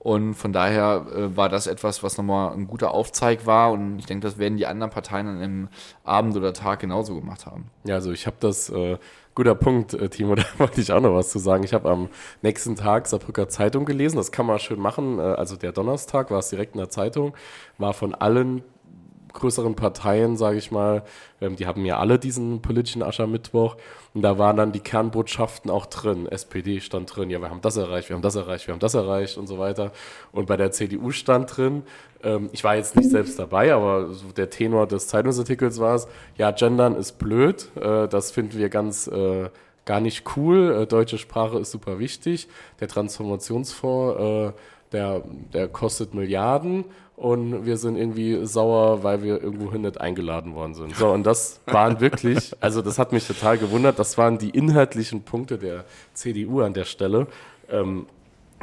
Und 0.03 0.33
von 0.33 0.51
daher 0.51 1.05
äh, 1.15 1.37
war 1.37 1.47
das 1.47 1.65
etwas, 1.65 2.03
was 2.03 2.17
nochmal 2.17 2.53
ein 2.53 2.67
guter 2.67 2.93
Aufzeig 2.93 3.45
war. 3.45 3.71
Und 3.71 3.99
ich 3.99 4.05
denke, 4.05 4.27
das 4.27 4.37
werden 4.37 4.57
die 4.57 4.65
anderen 4.65 4.91
Parteien 4.91 5.27
an 5.27 5.41
einem 5.41 5.69
Abend 6.03 6.35
oder 6.35 6.53
Tag 6.53 6.81
genauso 6.81 7.15
gemacht 7.15 7.45
haben. 7.45 7.69
Ja, 7.85 7.95
also 7.95 8.11
ich 8.11 8.27
habe 8.27 8.35
das, 8.41 8.69
äh, 8.69 8.97
guter 9.33 9.55
Punkt, 9.55 9.93
äh, 9.93 10.09
Timo, 10.09 10.35
da 10.35 10.43
wollte 10.57 10.81
ich 10.81 10.91
auch 10.91 10.99
noch 10.99 11.13
was 11.13 11.29
zu 11.29 11.39
sagen. 11.39 11.63
Ich 11.63 11.73
habe 11.73 11.89
am 11.89 12.09
nächsten 12.41 12.75
Tag 12.75 13.07
Saarbrücker 13.07 13.47
Zeitung 13.47 13.85
gelesen, 13.85 14.17
das 14.17 14.33
kann 14.33 14.45
man 14.45 14.59
schön 14.59 14.79
machen. 14.79 15.19
Äh, 15.19 15.21
also 15.21 15.55
der 15.55 15.71
Donnerstag 15.71 16.31
war 16.31 16.39
es 16.39 16.49
direkt 16.49 16.75
in 16.75 16.79
der 16.79 16.89
Zeitung, 16.89 17.33
war 17.77 17.93
von 17.93 18.13
allen 18.13 18.61
größeren 19.33 19.75
Parteien, 19.75 20.37
sage 20.37 20.57
ich 20.57 20.71
mal, 20.71 21.03
ähm, 21.41 21.55
die 21.55 21.67
haben 21.67 21.85
ja 21.85 21.99
alle 21.99 22.19
diesen 22.19 22.61
politischen 22.61 23.03
Aschermittwoch. 23.03 23.75
Und 24.13 24.21
da 24.21 24.37
waren 24.37 24.57
dann 24.57 24.71
die 24.71 24.79
Kernbotschaften 24.79 25.71
auch 25.71 25.87
drin. 25.87 26.27
SPD 26.27 26.79
stand 26.79 27.15
drin, 27.15 27.29
ja, 27.29 27.39
wir 27.39 27.49
haben 27.49 27.61
das 27.61 27.77
erreicht, 27.77 28.09
wir 28.09 28.15
haben 28.15 28.21
das 28.21 28.35
erreicht, 28.35 28.67
wir 28.67 28.73
haben 28.73 28.79
das 28.79 28.93
erreicht 28.93 29.37
und 29.37 29.47
so 29.47 29.57
weiter. 29.57 29.91
Und 30.31 30.45
bei 30.45 30.55
der 30.55 30.71
CDU 30.71 31.11
stand 31.11 31.57
drin, 31.57 31.83
ähm, 32.23 32.49
ich 32.53 32.63
war 32.63 32.75
jetzt 32.75 32.95
nicht 32.95 33.09
selbst 33.09 33.37
dabei, 33.39 33.73
aber 33.73 34.09
der 34.37 34.49
Tenor 34.49 34.87
des 34.87 35.07
Zeitungsartikels 35.07 35.79
war 35.79 35.95
es, 35.95 36.07
ja, 36.37 36.51
gendern 36.51 36.95
ist 36.95 37.17
blöd, 37.17 37.69
äh, 37.75 38.07
das 38.07 38.31
finden 38.31 38.57
wir 38.57 38.69
ganz 38.69 39.07
äh, 39.07 39.49
gar 39.85 39.99
nicht 39.99 40.37
cool, 40.37 40.81
äh, 40.81 40.87
deutsche 40.87 41.17
Sprache 41.17 41.59
ist 41.59 41.71
super 41.71 41.99
wichtig, 41.99 42.47
der 42.79 42.87
Transformationsfonds, 42.87 44.19
äh, 44.19 44.51
der, 44.91 45.23
der 45.53 45.67
kostet 45.67 46.13
Milliarden 46.13 46.85
und 47.15 47.65
wir 47.65 47.77
sind 47.77 47.95
irgendwie 47.95 48.45
sauer, 48.45 49.03
weil 49.03 49.21
wir 49.23 49.41
irgendwohin 49.41 49.81
nicht 49.81 50.01
eingeladen 50.01 50.55
worden 50.55 50.73
sind. 50.73 50.95
So, 50.95 51.11
und 51.11 51.23
das 51.23 51.61
waren 51.67 51.99
wirklich, 51.99 52.53
also 52.59 52.81
das 52.81 52.97
hat 52.97 53.11
mich 53.11 53.27
total 53.27 53.57
gewundert, 53.57 53.99
das 53.99 54.17
waren 54.17 54.37
die 54.37 54.49
inhaltlichen 54.49 55.21
Punkte 55.21 55.57
der 55.57 55.85
CDU 56.13 56.61
an 56.61 56.73
der 56.73 56.85
Stelle. 56.85 57.27
Ähm, 57.69 58.07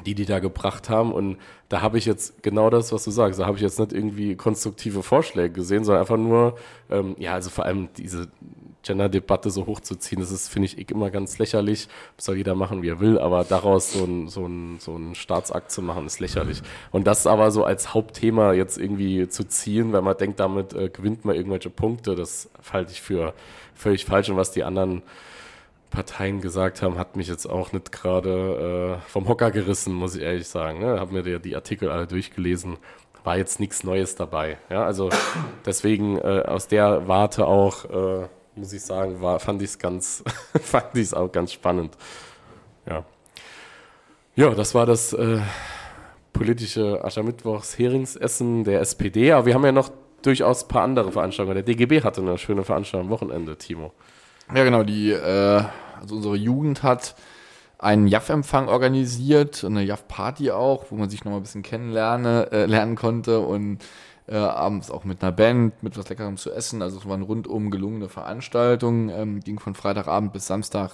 die 0.07 0.15
die 0.15 0.25
da 0.25 0.39
gebracht 0.39 0.89
haben. 0.89 1.13
Und 1.13 1.37
da 1.69 1.83
habe 1.83 1.99
ich 1.99 2.07
jetzt 2.07 2.43
genau 2.43 2.71
das, 2.71 2.93
was 2.93 3.05
du 3.05 3.11
sagst. 3.11 3.39
Da 3.39 3.47
habe 3.47 3.57
ich 3.57 3.63
jetzt 3.63 3.79
nicht 3.79 3.93
irgendwie 3.93 4.35
konstruktive 4.35 5.03
Vorschläge 5.03 5.51
gesehen, 5.51 5.85
sondern 5.85 6.01
einfach 6.01 6.17
nur, 6.17 6.57
ähm, 6.91 7.15
ja, 7.19 7.35
also 7.35 7.51
vor 7.51 7.65
allem 7.65 7.89
diese 7.97 8.29
Gender-Debatte 8.83 9.51
so 9.51 9.67
hochzuziehen, 9.67 10.21
das 10.21 10.31
ist, 10.31 10.49
finde 10.49 10.67
ich, 10.67 10.91
immer 10.91 11.11
ganz 11.11 11.39
lächerlich. 11.39 11.89
Das 12.17 12.27
soll 12.27 12.37
jeder 12.37 12.55
machen, 12.55 12.83
wie 12.83 12.89
er 12.89 13.01
will, 13.01 13.19
aber 13.19 13.45
daraus 13.45 13.93
so 13.93 14.05
ein, 14.05 14.29
so 14.29 14.47
ein, 14.47 14.79
so 14.81 14.97
ein 14.97 15.15
Staatsakt 15.15 15.71
zu 15.71 15.83
machen, 15.83 16.07
ist 16.07 16.21
lächerlich. 16.21 16.63
Und 16.91 17.07
das 17.07 17.27
aber 17.27 17.51
so 17.51 17.65
als 17.65 17.93
Hauptthema 17.95 18.53
jetzt 18.53 18.79
irgendwie 18.79 19.29
zu 19.29 19.45
ziehen, 19.45 19.93
wenn 19.93 20.05
man 20.05 20.17
denkt, 20.17 20.41
damit 20.41 20.73
äh, 20.73 20.89
gewinnt 20.89 21.25
man 21.25 21.37
irgendwelche 21.37 21.71
Punkte, 21.71 22.15
das 22.15 22.49
halte 22.73 22.93
ich 22.93 23.01
für 23.01 23.35
völlig 23.75 24.05
falsch. 24.05 24.31
Und 24.31 24.37
was 24.37 24.53
die 24.53 24.65
anderen 24.65 25.03
Parteien 25.91 26.41
gesagt 26.41 26.83
haben, 26.83 26.99
hat 26.99 27.17
mich 27.17 27.29
jetzt 27.29 27.47
auch 27.47 27.73
nicht 27.73 27.93
gerade 27.93 28.99
äh, 28.99 29.11
vom 29.11 29.29
Hocker 29.29 29.51
gerissen, 29.51 29.93
muss 29.93 30.15
ich 30.15 30.23
ehrlich 30.23 30.49
sagen. 30.49 30.81
Ne? 30.81 31.01
Hab 31.01 31.11
mir 31.11 31.23
die, 31.23 31.39
die 31.41 31.57
Artikel 31.57 31.91
alle 31.91 32.07
durchgelesen, 32.07 32.79
war 33.25 33.37
jetzt 33.37 33.61
nichts 33.61 33.85
Neues 33.85 34.15
dabei. 34.15 34.59
Ja, 34.71 34.85
also 34.85 35.11
deswegen 35.67 36.17
äh, 36.19 36.45
aus 36.47 36.69
der 36.69 37.09
Warte 37.09 37.47
auch, 37.47 37.85
äh, 37.85 38.29
muss 38.55 38.73
ich 38.73 38.83
sagen, 38.83 39.21
war, 39.21 39.41
fand 39.41 39.63
ich 39.63 39.71
es 39.71 39.79
ganz, 39.79 40.25
fand 40.61 40.95
ich 40.95 41.03
es 41.03 41.15
auch 41.15 41.31
ganz 41.31 41.53
spannend. 41.53 41.97
Ja. 42.87 43.05
Ja, 44.37 44.51
das 44.51 44.75
war 44.75 44.87
das 44.87 45.13
äh, 45.13 45.41
politische 46.33 47.05
Aschermittwochs 47.05 47.79
Heringsessen 47.79 48.65
der 48.65 48.81
SPD, 48.81 49.33
aber 49.33 49.47
wir 49.47 49.55
haben 49.55 49.65
ja 49.65 49.73
noch 49.73 49.91
durchaus 50.23 50.65
ein 50.65 50.69
paar 50.69 50.83
andere 50.83 51.13
Veranstaltungen. 51.13 51.57
Der 51.57 51.65
DGB 51.65 52.03
hatte 52.03 52.21
eine 52.21 52.39
schöne 52.39 52.65
Veranstaltung 52.65 53.09
am 53.09 53.13
Wochenende, 53.13 53.57
Timo. 53.57 53.93
Ja, 54.55 54.65
genau, 54.65 54.83
die, 54.83 55.11
äh, 55.11 55.63
also 56.01 56.17
unsere 56.17 56.37
Jugend 56.37 56.83
hat 56.83 57.15
einen 57.79 58.07
JAF-Empfang 58.07 58.69
organisiert, 58.69 59.65
eine 59.65 59.83
JAF-Party 59.83 60.51
auch, 60.51 60.87
wo 60.91 60.97
man 60.97 61.09
sich 61.09 61.25
noch 61.25 61.33
mal 61.33 61.39
ein 61.39 61.43
bisschen 61.43 61.63
kennenlernen 61.63 62.51
äh, 62.53 62.67
lernen 62.67 62.95
konnte 62.95 63.41
und 63.41 63.79
äh, 64.31 64.37
abends 64.37 64.91
auch 64.91 65.05
mit 65.05 65.23
einer 65.23 65.33
Band, 65.33 65.83
mit 65.83 65.99
was 65.99 66.09
Leckerem 66.09 66.37
zu 66.37 66.53
essen. 66.53 66.83
Also 66.83 66.99
es 66.99 67.07
war 67.07 67.15
eine 67.15 67.25
rundum 67.25 67.71
gelungene 67.71 68.09
Veranstaltung, 68.09 69.11
ähm, 69.11 69.41
ging 69.41 69.59
von 69.59 69.75
Freitagabend 69.75 70.33
bis 70.33 70.47
Samstag 70.47 70.93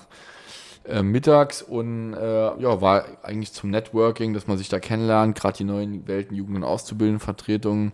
äh, 0.85 1.03
mittags 1.03 1.63
und 1.63 2.15
äh, 2.15 2.61
ja, 2.61 2.81
war 2.81 3.05
eigentlich 3.23 3.53
zum 3.53 3.71
Networking, 3.71 4.33
dass 4.33 4.47
man 4.47 4.57
sich 4.57 4.69
da 4.69 4.79
kennenlernt, 4.81 5.39
gerade 5.39 5.59
die 5.59 5.65
neuen 5.65 6.09
Welten, 6.09 6.37
Jugend- 6.37 6.57
und 6.57 6.65
Auszubildendenvertretungen 6.65 7.93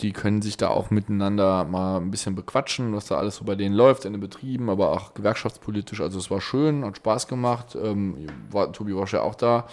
die 0.00 0.12
können 0.12 0.42
sich 0.42 0.58
da 0.58 0.68
auch 0.68 0.90
miteinander 0.90 1.64
mal 1.64 1.96
ein 1.96 2.10
bisschen 2.10 2.34
bequatschen, 2.34 2.94
was 2.94 3.06
da 3.06 3.16
alles 3.16 3.36
so 3.36 3.44
bei 3.44 3.54
denen 3.54 3.74
läuft 3.74 4.04
in 4.04 4.12
den 4.12 4.20
Betrieben, 4.20 4.68
aber 4.68 4.92
auch 4.92 5.14
gewerkschaftspolitisch. 5.14 6.02
Also 6.02 6.18
es 6.18 6.30
war 6.30 6.42
schön, 6.42 6.84
hat 6.84 6.98
Spaß 6.98 7.28
gemacht. 7.28 7.76
Ähm, 7.82 8.26
war, 8.50 8.72
Tobi 8.72 8.94
war 8.94 9.06
ja 9.06 9.22
auch 9.22 9.34
da 9.34 9.66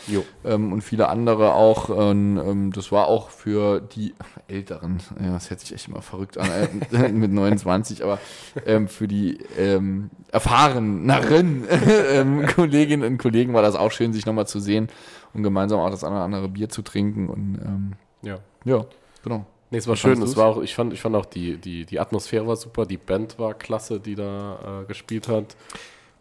ähm, 0.45 0.71
und 0.71 0.81
viele 0.81 1.09
andere 1.09 1.53
auch. 1.53 1.89
Ähm, 1.89 2.71
das 2.73 2.93
war 2.93 3.07
auch 3.07 3.29
für 3.29 3.81
die 3.81 4.13
Älteren, 4.47 5.01
ja, 5.21 5.33
das 5.33 5.49
hört 5.49 5.59
sich 5.59 5.73
echt 5.73 5.89
immer 5.89 6.01
verrückt 6.01 6.37
an 6.37 6.49
äh, 6.49 7.09
mit 7.11 7.31
29, 7.31 8.01
aber 8.01 8.17
ähm, 8.65 8.87
für 8.87 9.09
die 9.09 9.39
ähm, 9.57 10.09
erfahreneren 10.31 11.65
ähm, 12.11 12.45
Kolleginnen 12.47 13.11
und 13.11 13.17
Kollegen 13.17 13.53
war 13.53 13.61
das 13.61 13.75
auch 13.75 13.91
schön, 13.91 14.13
sich 14.13 14.25
nochmal 14.25 14.47
zu 14.47 14.61
sehen 14.61 14.87
und 15.33 15.43
gemeinsam 15.43 15.79
auch 15.81 15.89
das 15.89 16.05
eine 16.05 16.15
oder 16.15 16.23
andere 16.23 16.47
Bier 16.47 16.69
zu 16.69 16.81
trinken. 16.81 17.27
Und 17.27 17.95
Ja. 18.21 18.37
ja, 18.63 18.85
genau. 19.21 19.45
Nee, 19.73 19.79
es 19.79 19.87
war 19.87 19.95
Wie 19.95 19.99
schön. 20.01 20.21
Es 20.21 20.37
war 20.37 20.45
auch, 20.45 20.61
ich 20.61 20.75
fand, 20.75 20.93
ich 20.93 21.01
fand 21.01 21.15
auch 21.15 21.25
die, 21.25 21.57
die, 21.57 21.83
die 21.83 21.99
Atmosphäre 21.99 22.45
war 22.45 22.55
super, 22.55 22.85
die 22.85 22.97
Band 22.97 23.39
war 23.39 23.55
klasse, 23.55 23.99
die 23.99 24.13
da 24.13 24.83
äh, 24.83 24.85
gespielt 24.85 25.27
hat. 25.27 25.55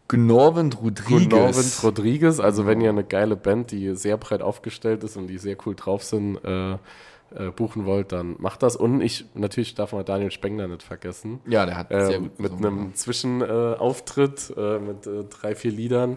Gnorvent 0.09 0.81
Rodriguez. 0.83 1.29
Norvin 1.31 1.71
Rodriguez, 1.83 2.41
also 2.41 2.65
wenn 2.67 2.81
ihr 2.81 2.89
eine 2.89 3.05
geile 3.05 3.37
Band, 3.37 3.71
die 3.71 3.95
sehr 3.95 4.17
breit 4.17 4.41
aufgestellt 4.41 5.05
ist 5.05 5.19
und 5.19 5.27
die 5.27 5.37
sehr 5.37 5.59
cool 5.67 5.75
drauf 5.75 6.03
sind, 6.03 6.39
äh, 6.43 6.73
äh, 6.73 6.79
buchen 7.55 7.85
wollt, 7.85 8.13
dann 8.13 8.37
macht 8.39 8.63
das. 8.63 8.75
Und 8.75 9.03
ich, 9.03 9.27
natürlich 9.35 9.75
darf 9.75 9.93
man 9.93 10.03
Daniel 10.07 10.31
Spengler 10.31 10.67
nicht 10.67 10.83
vergessen. 10.83 11.41
Ja, 11.47 11.67
der 11.67 11.77
hat 11.77 11.89
sehr 11.91 12.11
Ähm, 12.11 12.23
gut 12.31 12.41
mit 12.41 12.53
gesungen. 12.53 12.79
einem 12.81 12.95
Zwischenauftritt 12.95 14.55
äh, 14.57 14.79
mit 14.79 15.07
äh, 15.07 15.25
drei, 15.25 15.55
vier 15.55 15.73
Liedern. 15.73 16.17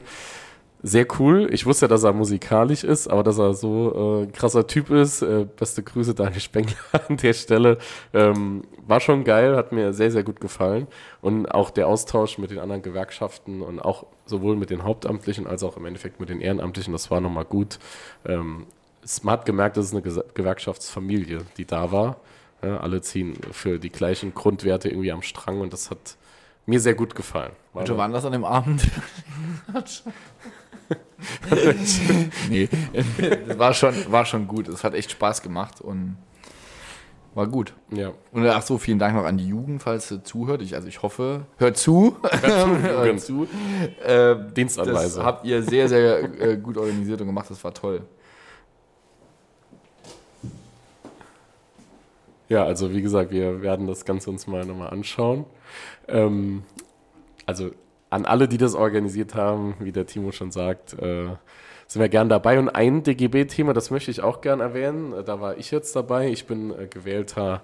Sehr 0.88 1.08
cool. 1.20 1.48
Ich 1.52 1.66
wusste 1.66 1.86
ja, 1.86 1.88
dass 1.88 2.04
er 2.04 2.14
musikalisch 2.14 2.84
ist, 2.84 3.08
aber 3.08 3.24
dass 3.24 3.40
er 3.40 3.56
so 3.56 4.22
äh, 4.22 4.28
krasser 4.28 4.68
Typ 4.68 4.92
ist. 4.92 5.24
Äh, 5.24 5.48
beste 5.58 5.82
Grüße, 5.82 6.14
Daniel 6.14 6.40
Spengler 6.40 6.76
an 7.10 7.18
der 7.18 7.34
Stelle. 7.34 7.80
Ähm, 8.14 8.62
war 8.86 9.00
schon 9.00 9.24
geil, 9.24 9.56
hat 9.56 9.72
mir 9.72 9.94
sehr, 9.94 10.12
sehr 10.12 10.22
gut 10.22 10.40
gefallen. 10.40 10.86
Und 11.22 11.48
auch 11.48 11.72
der 11.72 11.88
Austausch 11.88 12.38
mit 12.38 12.52
den 12.52 12.60
anderen 12.60 12.84
Gewerkschaften 12.84 13.64
und 13.64 13.80
auch 13.80 14.06
sowohl 14.28 14.58
mit 14.58 14.70
den 14.70 14.84
Hauptamtlichen 14.84 15.48
als 15.48 15.64
auch 15.64 15.76
im 15.76 15.86
Endeffekt 15.88 16.20
mit 16.20 16.30
den 16.30 16.40
Ehrenamtlichen, 16.40 16.94
das 16.94 17.10
war 17.10 17.20
nochmal 17.20 17.46
gut. 17.46 17.80
Ähm, 18.24 18.68
man 19.24 19.34
hat 19.34 19.48
gemerkt, 19.48 19.78
dass 19.78 19.86
es 19.86 19.92
eine 19.92 20.04
Gewerkschaftsfamilie, 20.04 21.40
die 21.58 21.66
da 21.66 21.92
war. 21.92 22.18
Ja, 22.62 22.78
alle 22.78 23.02
ziehen 23.02 23.34
für 23.52 23.80
die 23.80 23.90
gleichen 23.90 24.36
Grundwerte 24.36 24.90
irgendwie 24.90 25.12
am 25.12 25.24
Strang 25.24 25.62
und 25.62 25.74
das 25.74 25.90
hat 25.90 26.16
mir 26.68 26.80
sehr 26.80 26.94
gut 26.94 27.16
gefallen. 27.16 27.54
War 27.74 27.82
Welche 27.82 27.98
waren 27.98 28.12
das 28.12 28.24
an 28.24 28.34
dem 28.34 28.46
Abend? 28.46 28.88
nee, 32.50 32.68
das 33.48 33.58
war 33.58 33.74
schon, 33.74 33.94
war 34.12 34.26
schon 34.26 34.48
gut. 34.48 34.68
Es 34.68 34.84
hat 34.84 34.94
echt 34.94 35.12
Spaß 35.12 35.42
gemacht 35.42 35.82
und 35.82 36.18
war 37.36 37.48
gut. 37.48 37.74
ja. 37.92 38.14
Und 38.32 38.48
ach 38.48 38.62
so, 38.62 38.78
vielen 38.78 38.98
Dank 38.98 39.16
noch 39.16 39.26
an 39.26 39.38
die 39.38 39.48
Jugend, 39.48 39.84
falls 39.84 40.10
ihr 40.10 40.24
zuhört. 40.24 40.62
Ich, 40.62 40.74
also 40.74 40.88
ich 40.88 41.02
hoffe, 41.02 41.46
hört 41.58 41.78
zu. 41.78 42.16
hört 42.42 43.20
zu. 43.20 43.48
Äh, 44.04 44.36
das 44.36 44.54
Dienstanweisung. 44.54 45.26
habt 45.26 45.46
ihr 45.46 45.62
sehr, 45.62 45.90
sehr 45.90 46.24
äh, 46.40 46.58
gut 46.58 46.78
organisiert 46.78 47.20
und 47.22 47.28
gemacht. 47.28 47.50
Das 47.50 47.62
war 47.64 47.74
toll. 47.74 48.04
Ja, 52.48 52.64
also 52.64 52.94
wie 52.94 53.02
gesagt, 53.02 53.32
wir 53.32 53.62
werden 53.62 53.88
das 53.88 54.06
Ganze 54.06 54.30
uns 54.30 54.48
mal 54.48 54.66
nochmal 54.66 54.92
anschauen. 54.92 55.46
Ähm, 56.08 56.64
also 57.46 57.72
an 58.16 58.26
alle, 58.26 58.48
die 58.48 58.58
das 58.58 58.76
organisiert 58.76 59.36
haben, 59.36 59.76
wie 59.80 59.92
der 59.92 60.06
Timo 60.06 60.32
schon 60.32 60.52
sagt, 60.52 60.94
äh, 61.00 61.28
sind 61.88 62.02
wir 62.02 62.10
gern 62.10 62.30
dabei. 62.30 62.60
Und 62.60 62.70
ein 62.70 63.04
DGB-Thema, 63.04 63.74
das 63.74 63.92
möchte 63.92 64.12
ich 64.12 64.22
auch 64.22 64.42
gern 64.42 64.60
erwähnen, 64.60 65.14
äh, 65.14 65.24
da 65.24 65.40
war 65.40 65.58
ich 65.58 65.72
jetzt 65.72 65.96
dabei. 65.96 66.30
Ich 66.30 66.46
bin 66.48 66.72
äh, 66.72 66.88
gewählter 66.88 67.62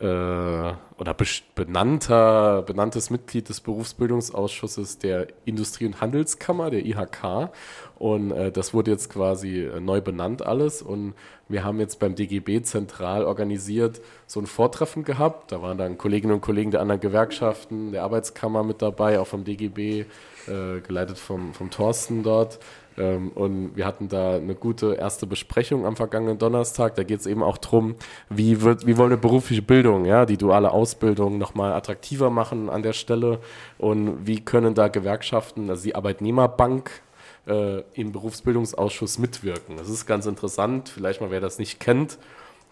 äh, 0.00 0.04
oder 0.04 1.16
benannter, 1.54 2.62
benanntes 2.62 3.10
Mitglied 3.10 3.48
des 3.48 3.60
Berufsbildungsausschusses 3.60 4.98
der 4.98 5.28
Industrie- 5.44 5.86
und 5.86 6.00
Handelskammer, 6.00 6.70
der 6.70 6.84
IHK. 6.84 7.50
Und 7.98 8.32
äh, 8.32 8.50
das 8.50 8.74
wurde 8.74 8.90
jetzt 8.90 9.10
quasi 9.10 9.60
äh, 9.60 9.80
neu 9.80 10.00
benannt 10.00 10.44
alles. 10.44 10.82
Und 10.82 11.14
wir 11.48 11.64
haben 11.64 11.80
jetzt 11.80 11.98
beim 11.98 12.14
DGB 12.14 12.62
zentral 12.62 13.24
organisiert 13.24 14.00
so 14.26 14.40
ein 14.40 14.46
Vortreffen 14.46 15.04
gehabt. 15.04 15.52
Da 15.52 15.62
waren 15.62 15.78
dann 15.78 15.98
Kolleginnen 15.98 16.34
und 16.34 16.40
Kollegen 16.40 16.70
der 16.70 16.80
anderen 16.80 17.00
Gewerkschaften, 17.00 17.92
der 17.92 18.02
Arbeitskammer 18.02 18.62
mit 18.62 18.82
dabei, 18.82 19.20
auch 19.20 19.26
vom 19.26 19.44
DGB, 19.44 20.06
äh, 20.46 20.80
geleitet 20.80 21.18
vom, 21.18 21.54
vom 21.54 21.70
Thorsten 21.70 22.22
dort. 22.22 22.58
Ähm, 22.96 23.30
und 23.34 23.76
wir 23.76 23.86
hatten 23.86 24.08
da 24.08 24.36
eine 24.36 24.54
gute 24.54 24.94
erste 24.94 25.26
Besprechung 25.26 25.86
am 25.86 25.96
vergangenen 25.96 26.38
Donnerstag. 26.38 26.94
Da 26.94 27.02
geht 27.02 27.20
es 27.20 27.26
eben 27.26 27.42
auch 27.42 27.58
drum, 27.58 27.96
wie, 28.28 28.62
wie 28.62 28.96
wollen 28.96 29.10
wir 29.10 29.16
berufliche 29.16 29.62
Bildung, 29.62 30.04
ja, 30.04 30.26
die 30.26 30.36
duale 30.36 30.70
Ausbildung 30.70 31.38
nochmal 31.38 31.72
attraktiver 31.72 32.30
machen 32.30 32.70
an 32.70 32.82
der 32.82 32.92
Stelle 32.92 33.40
und 33.78 34.26
wie 34.26 34.40
können 34.40 34.74
da 34.74 34.88
Gewerkschaften, 34.88 35.70
also 35.70 35.82
die 35.82 35.94
Arbeitnehmerbank, 35.94 37.02
äh, 37.46 37.82
im 37.94 38.12
Berufsbildungsausschuss 38.12 39.18
mitwirken. 39.18 39.76
Das 39.76 39.88
ist 39.88 40.06
ganz 40.06 40.26
interessant, 40.26 40.88
vielleicht 40.88 41.20
mal 41.20 41.30
wer 41.30 41.40
das 41.40 41.58
nicht 41.58 41.80
kennt. 41.80 42.18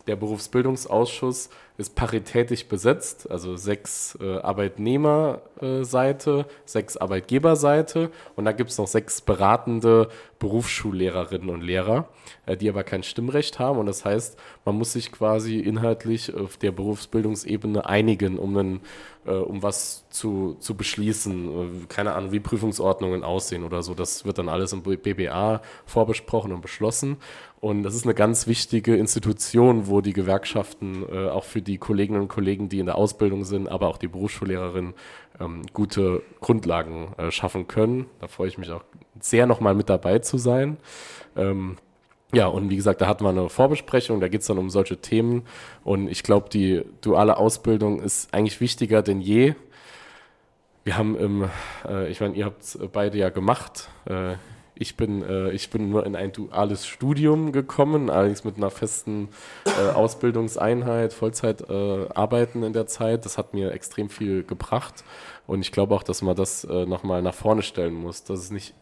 Der 0.06 0.16
Berufsbildungsausschuss 0.16 1.50
ist 1.78 1.94
paritätisch 1.94 2.66
besetzt, 2.66 3.30
also 3.30 3.56
sechs 3.56 4.18
äh, 4.20 4.38
Arbeitnehmerseite, 4.38 6.46
sechs 6.64 6.96
Arbeitgeberseite 6.96 8.10
und 8.36 8.44
da 8.44 8.52
gibt 8.52 8.70
es 8.70 8.78
noch 8.78 8.88
sechs 8.88 9.20
beratende 9.20 10.08
Berufsschullehrerinnen 10.38 11.48
und 11.48 11.62
Lehrer, 11.62 12.08
äh, 12.46 12.56
die 12.56 12.68
aber 12.68 12.84
kein 12.84 13.02
Stimmrecht 13.02 13.58
haben 13.58 13.78
und 13.78 13.86
das 13.86 14.04
heißt, 14.04 14.38
man 14.64 14.76
muss 14.76 14.92
sich 14.92 15.10
quasi 15.12 15.58
inhaltlich 15.60 16.34
auf 16.34 16.56
der 16.56 16.72
Berufsbildungsebene 16.72 17.86
einigen, 17.86 18.38
um, 18.38 18.56
einen, 18.56 18.80
äh, 19.24 19.32
um 19.32 19.62
was 19.62 20.04
zu, 20.10 20.56
zu 20.60 20.76
beschließen. 20.76 21.48
Äh, 21.48 21.86
keine 21.88 22.14
Ahnung, 22.14 22.32
wie 22.32 22.40
Prüfungsordnungen 22.40 23.24
aussehen 23.24 23.64
oder 23.64 23.82
so. 23.82 23.94
Das 23.94 24.24
wird 24.24 24.38
dann 24.38 24.48
alles 24.48 24.72
im 24.72 24.82
BBA 24.82 25.62
vorbesprochen 25.86 26.52
und 26.52 26.60
beschlossen. 26.60 27.16
Und 27.62 27.84
das 27.84 27.94
ist 27.94 28.04
eine 28.04 28.14
ganz 28.14 28.48
wichtige 28.48 28.96
Institution, 28.96 29.86
wo 29.86 30.00
die 30.00 30.12
Gewerkschaften 30.12 31.04
äh, 31.08 31.28
auch 31.28 31.44
für 31.44 31.62
die 31.62 31.78
Kolleginnen 31.78 32.20
und 32.20 32.26
Kollegen, 32.26 32.68
die 32.68 32.80
in 32.80 32.86
der 32.86 32.96
Ausbildung 32.96 33.44
sind, 33.44 33.68
aber 33.68 33.86
auch 33.86 33.98
die 33.98 34.08
Berufsschullehrerinnen 34.08 34.94
ähm, 35.38 35.62
gute 35.72 36.24
Grundlagen 36.40 37.14
äh, 37.18 37.30
schaffen 37.30 37.68
können. 37.68 38.06
Da 38.20 38.26
freue 38.26 38.48
ich 38.48 38.58
mich 38.58 38.68
auch 38.72 38.82
sehr, 39.20 39.46
nochmal 39.46 39.76
mit 39.76 39.88
dabei 39.88 40.18
zu 40.18 40.38
sein. 40.38 40.76
Ähm, 41.36 41.76
ja, 42.34 42.48
und 42.48 42.68
wie 42.68 42.74
gesagt, 42.74 43.00
da 43.00 43.06
hatten 43.06 43.24
wir 43.24 43.30
eine 43.30 43.48
Vorbesprechung, 43.48 44.20
da 44.20 44.26
geht 44.26 44.40
es 44.40 44.48
dann 44.48 44.58
um 44.58 44.68
solche 44.68 44.96
Themen. 44.96 45.44
Und 45.84 46.08
ich 46.08 46.24
glaube, 46.24 46.48
die 46.48 46.82
duale 47.00 47.36
Ausbildung 47.36 48.00
ist 48.02 48.34
eigentlich 48.34 48.60
wichtiger 48.60 49.02
denn 49.02 49.20
je. 49.20 49.54
Wir 50.82 50.98
haben 50.98 51.16
im, 51.16 51.48
äh, 51.88 52.10
ich 52.10 52.20
meine, 52.20 52.34
ihr 52.34 52.44
habt 52.44 52.76
beide 52.92 53.18
ja 53.18 53.28
gemacht. 53.28 53.88
Ich 54.82 54.96
bin, 54.96 55.22
äh, 55.22 55.52
ich 55.52 55.70
bin 55.70 55.90
nur 55.90 56.04
in 56.04 56.16
ein 56.16 56.32
duales 56.32 56.88
Studium 56.88 57.52
gekommen, 57.52 58.10
allerdings 58.10 58.42
mit 58.42 58.56
einer 58.56 58.68
festen 58.68 59.28
äh, 59.64 59.92
Ausbildungseinheit, 59.92 61.12
Vollzeit 61.12 61.70
äh, 61.70 62.08
arbeiten 62.12 62.64
in 62.64 62.72
der 62.72 62.88
Zeit. 62.88 63.24
Das 63.24 63.38
hat 63.38 63.54
mir 63.54 63.70
extrem 63.70 64.10
viel 64.10 64.42
gebracht. 64.42 65.04
Und 65.46 65.60
ich 65.60 65.70
glaube 65.70 65.94
auch, 65.94 66.02
dass 66.02 66.20
man 66.20 66.34
das 66.34 66.64
äh, 66.64 66.84
nochmal 66.84 67.22
nach 67.22 67.32
vorne 67.34 67.62
stellen 67.62 67.94
muss. 67.94 68.24
Das 68.24 68.40
ist 68.40 68.50
nicht, 68.50 68.74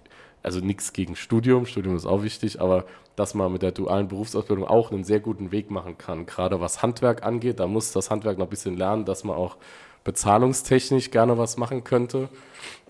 also 0.42 0.60
nichts 0.60 0.94
gegen 0.94 1.16
Studium, 1.16 1.66
Studium 1.66 1.96
ist 1.96 2.06
auch 2.06 2.22
wichtig, 2.22 2.62
aber 2.62 2.86
dass 3.14 3.34
man 3.34 3.52
mit 3.52 3.60
der 3.60 3.72
dualen 3.72 4.08
Berufsausbildung 4.08 4.66
auch 4.66 4.92
einen 4.92 5.04
sehr 5.04 5.20
guten 5.20 5.52
Weg 5.52 5.70
machen 5.70 5.98
kann. 5.98 6.24
Gerade 6.24 6.62
was 6.62 6.82
Handwerk 6.82 7.26
angeht, 7.26 7.60
da 7.60 7.66
muss 7.66 7.92
das 7.92 8.10
Handwerk 8.10 8.38
noch 8.38 8.46
ein 8.46 8.50
bisschen 8.50 8.78
lernen, 8.78 9.04
dass 9.04 9.22
man 9.22 9.36
auch 9.36 9.58
bezahlungstechnisch 10.04 11.10
gerne 11.10 11.38
was 11.38 11.56
machen 11.56 11.84
könnte, 11.84 12.28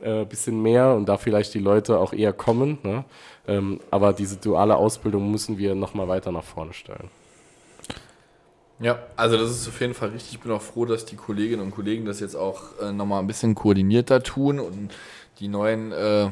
äh, 0.00 0.24
bisschen 0.24 0.62
mehr 0.62 0.94
und 0.94 1.06
da 1.08 1.16
vielleicht 1.16 1.54
die 1.54 1.58
Leute 1.58 1.98
auch 1.98 2.12
eher 2.12 2.32
kommen. 2.32 2.78
Ne? 2.82 3.04
Ähm, 3.46 3.80
aber 3.90 4.12
diese 4.12 4.36
duale 4.36 4.76
Ausbildung 4.76 5.30
müssen 5.30 5.58
wir 5.58 5.74
nochmal 5.74 6.08
weiter 6.08 6.32
nach 6.32 6.44
vorne 6.44 6.72
stellen. 6.72 7.10
Ja, 8.80 8.98
also 9.14 9.36
das 9.36 9.50
ist 9.50 9.68
auf 9.68 9.78
jeden 9.80 9.92
Fall 9.92 10.08
richtig. 10.08 10.34
Ich 10.34 10.40
bin 10.40 10.52
auch 10.52 10.62
froh, 10.62 10.86
dass 10.86 11.04
die 11.04 11.16
Kolleginnen 11.16 11.60
und 11.62 11.70
Kollegen 11.70 12.06
das 12.06 12.20
jetzt 12.20 12.34
auch 12.34 12.62
äh, 12.80 12.92
nochmal 12.92 13.20
ein 13.20 13.26
bisschen 13.26 13.54
koordinierter 13.54 14.22
tun 14.22 14.58
und 14.58 14.90
die 15.38 15.48
neuen 15.48 15.92
äh, 15.92 16.28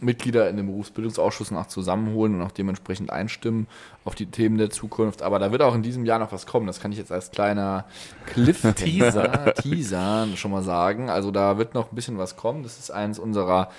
Mitglieder 0.00 0.48
in 0.48 0.56
dem 0.56 0.66
Berufsbildungsausschuss 0.66 1.50
noch 1.50 1.66
zusammenholen 1.66 2.34
und 2.36 2.42
auch 2.42 2.52
dementsprechend 2.52 3.10
einstimmen 3.10 3.66
auf 4.04 4.14
die 4.14 4.26
Themen 4.26 4.58
der 4.58 4.70
Zukunft. 4.70 5.22
Aber 5.22 5.38
da 5.38 5.50
wird 5.50 5.62
auch 5.62 5.74
in 5.74 5.82
diesem 5.82 6.04
Jahr 6.04 6.18
noch 6.18 6.32
was 6.32 6.46
kommen. 6.46 6.66
Das 6.66 6.80
kann 6.80 6.92
ich 6.92 6.98
jetzt 6.98 7.12
als 7.12 7.30
kleiner 7.30 7.84
Cliff-Teaser 8.26 9.54
Teaser 9.56 10.28
schon 10.36 10.50
mal 10.50 10.62
sagen. 10.62 11.10
Also 11.10 11.30
da 11.30 11.58
wird 11.58 11.74
noch 11.74 11.90
ein 11.90 11.94
bisschen 11.94 12.18
was 12.18 12.36
kommen. 12.36 12.62
Das 12.62 12.78
ist 12.78 12.90
eines 12.90 13.18
unserer 13.18 13.70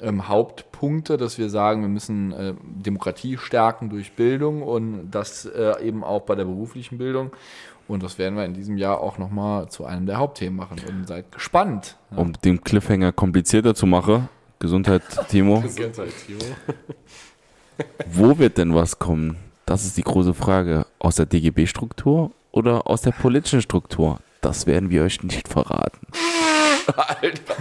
ähm, 0.00 0.28
Hauptpunkte, 0.28 1.16
dass 1.16 1.38
wir 1.38 1.50
sagen, 1.50 1.82
wir 1.82 1.88
müssen 1.88 2.32
äh, 2.32 2.54
Demokratie 2.62 3.36
stärken 3.36 3.90
durch 3.90 4.12
Bildung 4.12 4.62
und 4.62 5.10
das 5.10 5.44
äh, 5.44 5.82
eben 5.82 6.04
auch 6.04 6.22
bei 6.22 6.34
der 6.34 6.44
beruflichen 6.44 6.98
Bildung. 6.98 7.32
Und 7.88 8.02
das 8.02 8.18
werden 8.18 8.36
wir 8.36 8.44
in 8.44 8.52
diesem 8.52 8.76
Jahr 8.76 9.00
auch 9.00 9.16
nochmal 9.16 9.68
zu 9.70 9.86
einem 9.86 10.04
der 10.04 10.18
Hauptthemen 10.18 10.56
machen. 10.56 10.78
Und 10.86 11.08
seid 11.08 11.32
gespannt. 11.32 11.96
Ja. 12.10 12.18
Um 12.18 12.34
den 12.34 12.62
Cliffhanger 12.62 13.12
komplizierter 13.12 13.74
zu 13.74 13.86
machen, 13.86 14.28
Gesundheit, 14.58 15.02
Timo. 15.28 15.60
Gesundheit, 15.60 16.12
Timo. 16.26 16.40
Wo 18.06 18.38
wird 18.38 18.58
denn 18.58 18.74
was 18.74 18.98
kommen? 18.98 19.36
Das 19.66 19.84
ist 19.84 19.96
die 19.96 20.02
große 20.02 20.34
Frage. 20.34 20.86
Aus 20.98 21.16
der 21.16 21.26
DGB-Struktur 21.26 22.32
oder 22.50 22.88
aus 22.88 23.02
der 23.02 23.12
politischen 23.12 23.62
Struktur? 23.62 24.18
Das 24.40 24.66
werden 24.66 24.90
wir 24.90 25.02
euch 25.02 25.22
nicht 25.22 25.48
verraten. 25.48 26.06
Alter, 26.96 27.56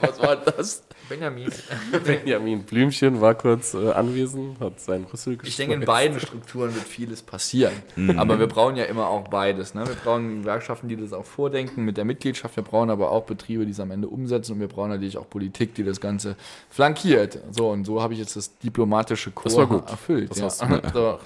was 0.00 0.20
war 0.20 0.36
das? 0.36 0.82
Benjamin. 1.08 1.50
Benjamin 2.04 2.62
Blümchen 2.62 3.20
war 3.20 3.34
kurz 3.34 3.74
äh, 3.74 3.90
anwesend, 3.90 4.60
hat 4.60 4.80
seinen 4.80 5.04
Rüssel 5.06 5.38
Ich 5.42 5.56
denke, 5.56 5.74
in 5.74 5.84
beiden 5.84 6.20
Strukturen 6.20 6.72
wird 6.74 6.86
vieles 6.86 7.22
passieren. 7.22 7.72
Aber 8.16 8.38
wir 8.38 8.46
brauchen 8.46 8.76
ja 8.76 8.84
immer 8.84 9.08
auch 9.08 9.26
beides. 9.28 9.74
Ne? 9.74 9.86
Wir 9.86 9.96
brauchen 9.96 10.42
Gewerkschaften, 10.42 10.88
die 10.88 10.96
das 10.96 11.12
auch 11.12 11.24
vordenken 11.24 11.84
mit 11.84 11.96
der 11.96 12.04
Mitgliedschaft. 12.04 12.54
Wir 12.54 12.62
brauchen 12.62 12.90
aber 12.90 13.10
auch 13.10 13.24
Betriebe, 13.24 13.66
die 13.66 13.72
es 13.72 13.80
am 13.80 13.90
Ende 13.90 14.06
umsetzen. 14.06 14.52
Und 14.52 14.60
wir 14.60 14.68
brauchen 14.68 14.90
natürlich 14.90 15.18
auch 15.18 15.28
Politik, 15.28 15.74
die 15.74 15.82
das 15.82 16.00
Ganze 16.00 16.36
flankiert. 16.70 17.40
So, 17.50 17.70
und 17.70 17.84
so 17.84 18.00
habe 18.00 18.12
ich 18.14 18.20
jetzt 18.20 18.36
das 18.36 18.56
diplomatische 18.58 19.32
Chor 19.32 19.44
Das 19.44 19.56
war 19.56 19.66
gut. 19.66 19.90
erfüllt. 19.90 20.30
Das 20.30 20.38
ja. 20.38 20.44
hast 20.44 20.62
du 20.62 20.66
gut 20.68 20.82
so. 20.94 21.18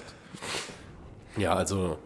Ja, 1.37 1.53
also 1.53 1.97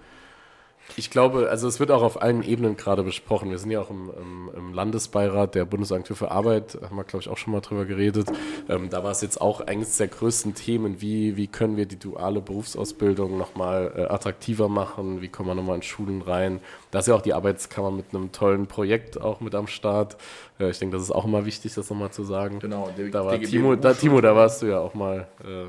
ich 0.99 1.09
glaube, 1.09 1.49
also 1.49 1.67
es 1.67 1.79
wird 1.79 1.89
auch 1.91 2.03
auf 2.03 2.21
allen 2.21 2.43
Ebenen 2.43 2.75
gerade 2.75 3.03
besprochen. 3.03 3.49
Wir 3.49 3.57
sind 3.57 3.71
ja 3.71 3.79
auch 3.79 3.89
im, 3.89 4.11
im, 4.15 4.51
im 4.55 4.73
Landesbeirat 4.73 5.55
der 5.55 5.65
Bundesagentur 5.65 6.15
für 6.15 6.29
Arbeit, 6.29 6.77
haben 6.83 6.97
wir, 6.97 7.05
glaube 7.05 7.23
ich, 7.23 7.29
auch 7.29 7.37
schon 7.37 7.53
mal 7.53 7.61
drüber 7.61 7.85
geredet. 7.85 8.27
Ähm, 8.67 8.89
da 8.89 9.03
war 9.03 9.11
es 9.11 9.21
jetzt 9.21 9.39
auch 9.39 9.61
eines 9.61 9.97
der 9.97 10.09
größten 10.09 10.53
Themen, 10.53 11.01
wie, 11.01 11.37
wie 11.37 11.47
können 11.47 11.77
wir 11.77 11.85
die 11.85 11.97
duale 11.97 12.41
Berufsausbildung 12.41 13.37
nochmal 13.37 13.93
äh, 13.95 14.01
attraktiver 14.13 14.67
machen, 14.67 15.21
wie 15.21 15.29
kommen 15.29 15.49
wir 15.49 15.55
nochmal 15.55 15.77
in 15.77 15.83
Schulen 15.83 16.21
rein. 16.21 16.59
Da 16.91 16.99
ist 16.99 17.07
ja 17.07 17.15
auch 17.15 17.21
die 17.21 17.33
Arbeitskammer 17.33 17.91
mit 17.91 18.13
einem 18.13 18.31
tollen 18.31 18.67
Projekt 18.67 19.19
auch 19.19 19.39
mit 19.39 19.55
am 19.55 19.67
Start. 19.67 20.17
Äh, 20.59 20.69
ich 20.69 20.79
denke, 20.79 20.97
das 20.97 21.03
ist 21.03 21.11
auch 21.11 21.25
immer 21.25 21.45
wichtig, 21.45 21.73
das 21.73 21.89
nochmal 21.89 22.11
zu 22.11 22.23
sagen. 22.23 22.59
Genau, 22.59 22.89
der 22.97 23.09
Da 23.09 23.25
war 23.25 23.39
Timo, 23.39 23.75
da, 23.75 23.93
Timo, 23.93 24.19
da 24.19 24.35
warst 24.35 24.61
du 24.61 24.65
ja 24.65 24.79
auch 24.79 24.93
mal 24.93 25.27
äh, 25.43 25.67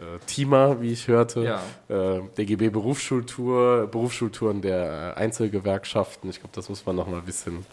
äh, 0.00 0.18
Teamer, 0.26 0.80
wie 0.80 0.92
ich 0.92 1.08
hörte. 1.08 1.42
Ja. 1.42 2.16
Äh, 2.16 2.22
DGB 2.38 2.70
Berufsschultour, 2.70 3.86
Berufsschultouren 3.88 4.62
der 4.62 5.14
äh, 5.16 5.20
Einzelgewerkschaften. 5.20 6.30
Ich 6.30 6.40
glaube, 6.40 6.54
das 6.54 6.68
muss 6.70 6.86
man 6.86 6.96
noch 6.96 7.06
mal 7.06 7.18
ein 7.18 7.24
bisschen, 7.24 7.66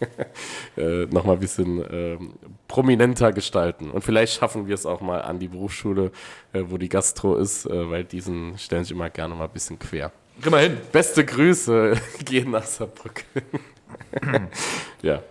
äh, 0.76 1.06
noch 1.06 1.24
mal 1.24 1.32
ein 1.32 1.40
bisschen 1.40 1.82
ähm, 1.90 2.34
prominenter 2.68 3.32
gestalten. 3.32 3.90
Und 3.90 4.02
vielleicht 4.02 4.34
schaffen 4.34 4.66
wir 4.66 4.74
es 4.74 4.84
auch 4.84 5.00
mal 5.00 5.22
an 5.22 5.38
die 5.38 5.48
Berufsschule, 5.48 6.12
äh, 6.52 6.62
wo 6.66 6.76
die 6.76 6.90
Gastro 6.90 7.36
ist, 7.36 7.64
äh, 7.64 7.90
weil 7.90 8.04
diesen 8.04 8.58
stellen 8.58 8.84
sich 8.84 8.92
immer 8.92 9.08
gerne 9.08 9.34
mal 9.34 9.44
ein 9.44 9.50
bisschen 9.50 9.78
quer. 9.78 10.12
Geh 10.42 10.50
mal 10.50 10.62
hin. 10.62 10.76
Beste 10.92 11.24
Grüße 11.24 11.94
gehen 12.24 12.50
nach 12.50 12.66
Saarbrücken. 12.66 13.24
ja. 15.02 15.22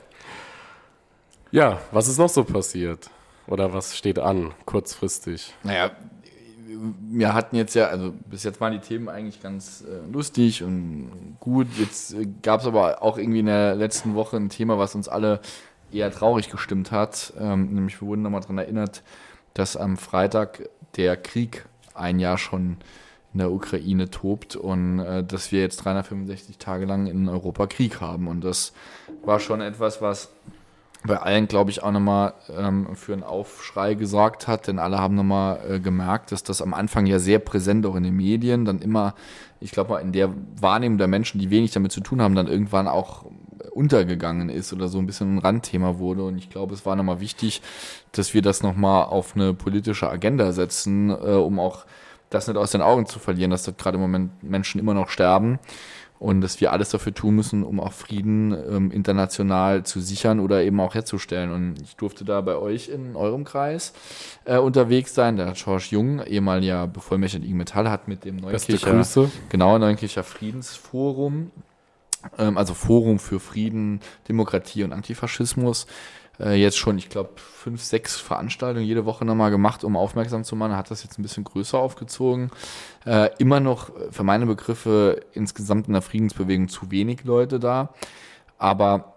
Ja, 1.51 1.79
was 1.91 2.07
ist 2.07 2.17
noch 2.17 2.29
so 2.29 2.43
passiert? 2.43 3.11
Oder 3.47 3.73
was 3.73 3.95
steht 3.95 4.19
an, 4.19 4.53
kurzfristig? 4.65 5.53
Naja, 5.63 5.91
wir 7.09 7.33
hatten 7.33 7.55
jetzt 7.55 7.75
ja, 7.75 7.87
also 7.87 8.13
bis 8.29 8.43
jetzt 8.43 8.59
waren 8.59 8.73
die 8.73 8.79
Themen 8.79 9.09
eigentlich 9.09 9.41
ganz 9.41 9.83
äh, 9.87 10.11
lustig 10.11 10.63
und 10.63 11.37
gut. 11.39 11.67
Jetzt 11.77 12.13
äh, 12.13 12.27
gab 12.41 12.61
es 12.61 12.67
aber 12.67 13.01
auch 13.01 13.17
irgendwie 13.17 13.39
in 13.39 13.45
der 13.45 13.75
letzten 13.75 14.15
Woche 14.15 14.37
ein 14.37 14.49
Thema, 14.49 14.77
was 14.77 14.95
uns 14.95 15.07
alle 15.07 15.39
eher 15.91 16.11
traurig 16.11 16.49
gestimmt 16.49 16.91
hat. 16.91 17.33
Ähm, 17.39 17.73
nämlich 17.73 18.01
wir 18.01 18.07
wurden 18.07 18.21
nochmal 18.23 18.41
daran 18.41 18.57
erinnert, 18.57 19.03
dass 19.53 19.77
am 19.77 19.97
Freitag 19.97 20.69
der 20.97 21.17
Krieg 21.17 21.65
ein 21.93 22.19
Jahr 22.19 22.37
schon 22.37 22.77
in 23.33 23.39
der 23.39 23.51
Ukraine 23.51 24.09
tobt 24.09 24.55
und 24.55 24.99
äh, 24.99 25.23
dass 25.23 25.51
wir 25.51 25.61
jetzt 25.61 25.77
365 25.83 26.57
Tage 26.57 26.85
lang 26.85 27.07
in 27.07 27.29
Europa 27.29 27.67
Krieg 27.67 28.01
haben. 28.01 28.27
Und 28.27 28.43
das 28.43 28.73
war 29.23 29.39
schon 29.39 29.61
etwas, 29.61 30.01
was 30.01 30.29
bei 31.05 31.17
allen, 31.17 31.47
glaube 31.47 31.71
ich, 31.71 31.83
auch 31.83 31.91
nochmal 31.91 32.33
ähm, 32.55 32.95
für 32.95 33.13
einen 33.13 33.23
Aufschrei 33.23 33.93
gesorgt 33.93 34.47
hat, 34.47 34.67
denn 34.67 34.79
alle 34.79 34.99
haben 34.99 35.15
nochmal 35.15 35.59
äh, 35.69 35.79
gemerkt, 35.79 36.31
dass 36.31 36.43
das 36.43 36.61
am 36.61 36.73
Anfang 36.73 37.05
ja 37.05 37.19
sehr 37.19 37.39
präsent 37.39 37.85
auch 37.85 37.95
in 37.95 38.03
den 38.03 38.15
Medien, 38.15 38.65
dann 38.65 38.79
immer, 38.79 39.15
ich 39.59 39.71
glaube 39.71 39.91
mal, 39.91 39.99
in 39.99 40.11
der 40.11 40.33
Wahrnehmung 40.59 40.97
der 40.97 41.07
Menschen, 41.07 41.39
die 41.39 41.49
wenig 41.49 41.71
damit 41.71 41.91
zu 41.91 42.01
tun 42.01 42.21
haben, 42.21 42.35
dann 42.35 42.47
irgendwann 42.47 42.87
auch 42.87 43.25
untergegangen 43.71 44.49
ist 44.49 44.73
oder 44.73 44.87
so 44.87 44.99
ein 44.99 45.05
bisschen 45.05 45.35
ein 45.35 45.39
Randthema 45.39 45.97
wurde. 45.97 46.23
Und 46.23 46.37
ich 46.37 46.49
glaube, 46.49 46.73
es 46.73 46.85
war 46.85 46.95
nochmal 46.95 47.19
wichtig, 47.19 47.61
dass 48.11 48.33
wir 48.33 48.41
das 48.41 48.63
nochmal 48.63 49.05
auf 49.05 49.35
eine 49.35 49.53
politische 49.53 50.09
Agenda 50.09 50.51
setzen, 50.51 51.09
äh, 51.09 51.13
um 51.13 51.59
auch 51.59 51.85
das 52.29 52.47
nicht 52.47 52.57
aus 52.57 52.71
den 52.71 52.81
Augen 52.81 53.05
zu 53.05 53.19
verlieren, 53.19 53.51
dass 53.51 53.63
dort 53.63 53.77
gerade 53.77 53.95
im 53.95 54.01
Moment 54.01 54.43
Menschen 54.43 54.79
immer 54.79 54.93
noch 54.93 55.09
sterben 55.09 55.59
und 56.19 56.41
dass 56.41 56.61
wir 56.61 56.71
alles 56.71 56.89
dafür 56.89 57.13
tun 57.13 57.35
müssen, 57.35 57.63
um 57.63 57.79
auch 57.79 57.91
Frieden 57.91 58.51
ähm, 58.53 58.91
international 58.91 59.83
zu 59.83 59.99
sichern 59.99 60.39
oder 60.39 60.63
eben 60.63 60.79
auch 60.79 60.95
herzustellen. 60.95 61.51
Und 61.51 61.81
ich 61.81 61.95
durfte 61.97 62.23
da 62.23 62.41
bei 62.41 62.55
euch 62.55 62.89
in 62.89 63.15
eurem 63.15 63.43
Kreis 63.43 63.93
äh, 64.45 64.57
unterwegs 64.57 65.13
sein. 65.13 65.35
Der 65.35 65.51
George 65.51 65.87
Jung, 65.91 66.23
ehemaliger 66.23 66.87
Bevollmächtigter 66.87 67.45
IG 67.45 67.53
Metall, 67.53 67.89
hat 67.89 68.07
mit 68.07 68.23
dem 68.23 68.37
Neunkircher, 68.37 69.29
genau, 69.49 69.77
Neunkircher 69.77 70.23
Friedensforum, 70.23 71.51
ähm, 72.37 72.57
also 72.57 72.73
Forum 72.73 73.19
für 73.19 73.39
Frieden, 73.39 73.99
Demokratie 74.29 74.83
und 74.83 74.93
Antifaschismus, 74.93 75.85
äh, 76.39 76.55
jetzt 76.55 76.77
schon, 76.77 76.97
ich 76.97 77.09
glaube, 77.09 77.31
fünf, 77.35 77.83
sechs 77.83 78.17
Veranstaltungen 78.17 78.85
jede 78.85 79.05
Woche 79.05 79.25
nochmal 79.25 79.51
gemacht, 79.51 79.83
um 79.83 79.97
aufmerksam 79.97 80.43
zu 80.43 80.55
machen. 80.55 80.75
Hat 80.75 80.91
das 80.91 81.03
jetzt 81.03 81.19
ein 81.19 81.23
bisschen 81.23 81.43
größer 81.43 81.77
aufgezogen. 81.77 82.51
Äh, 83.05 83.29
immer 83.37 83.59
noch 83.59 83.89
äh, 83.89 84.11
für 84.11 84.23
meine 84.23 84.45
Begriffe 84.45 85.21
insgesamt 85.33 85.87
in 85.87 85.93
der 85.93 86.01
Friedensbewegung 86.01 86.67
zu 86.67 86.91
wenig 86.91 87.23
Leute 87.23 87.59
da. 87.59 87.89
Aber 88.57 89.15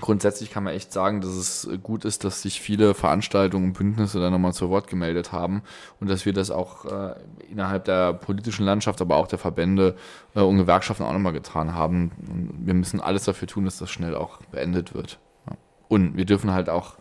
grundsätzlich 0.00 0.50
kann 0.50 0.64
man 0.64 0.74
echt 0.74 0.92
sagen, 0.92 1.20
dass 1.20 1.30
es 1.30 1.68
gut 1.82 2.04
ist, 2.04 2.24
dass 2.24 2.42
sich 2.42 2.60
viele 2.60 2.94
Veranstaltungen 2.94 3.66
und 3.66 3.72
Bündnisse 3.74 4.20
da 4.20 4.30
nochmal 4.30 4.52
zu 4.52 4.70
Wort 4.70 4.86
gemeldet 4.88 5.32
haben 5.32 5.62
und 6.00 6.08
dass 6.08 6.24
wir 6.24 6.32
das 6.32 6.50
auch 6.50 6.84
äh, 6.86 7.14
innerhalb 7.50 7.84
der 7.84 8.14
politischen 8.14 8.64
Landschaft, 8.64 9.00
aber 9.00 9.16
auch 9.16 9.28
der 9.28 9.38
Verbände 9.38 9.96
äh, 10.34 10.40
und 10.40 10.58
Gewerkschaften 10.58 11.04
auch 11.04 11.12
nochmal 11.12 11.32
getan 11.32 11.74
haben. 11.74 12.12
Und 12.28 12.66
wir 12.66 12.74
müssen 12.74 13.00
alles 13.00 13.24
dafür 13.24 13.48
tun, 13.48 13.64
dass 13.64 13.78
das 13.78 13.90
schnell 13.90 14.14
auch 14.14 14.38
beendet 14.50 14.94
wird. 14.94 15.18
Und 15.92 16.16
wir 16.16 16.24
dürfen 16.24 16.52
halt 16.52 16.70
auch, 16.70 16.94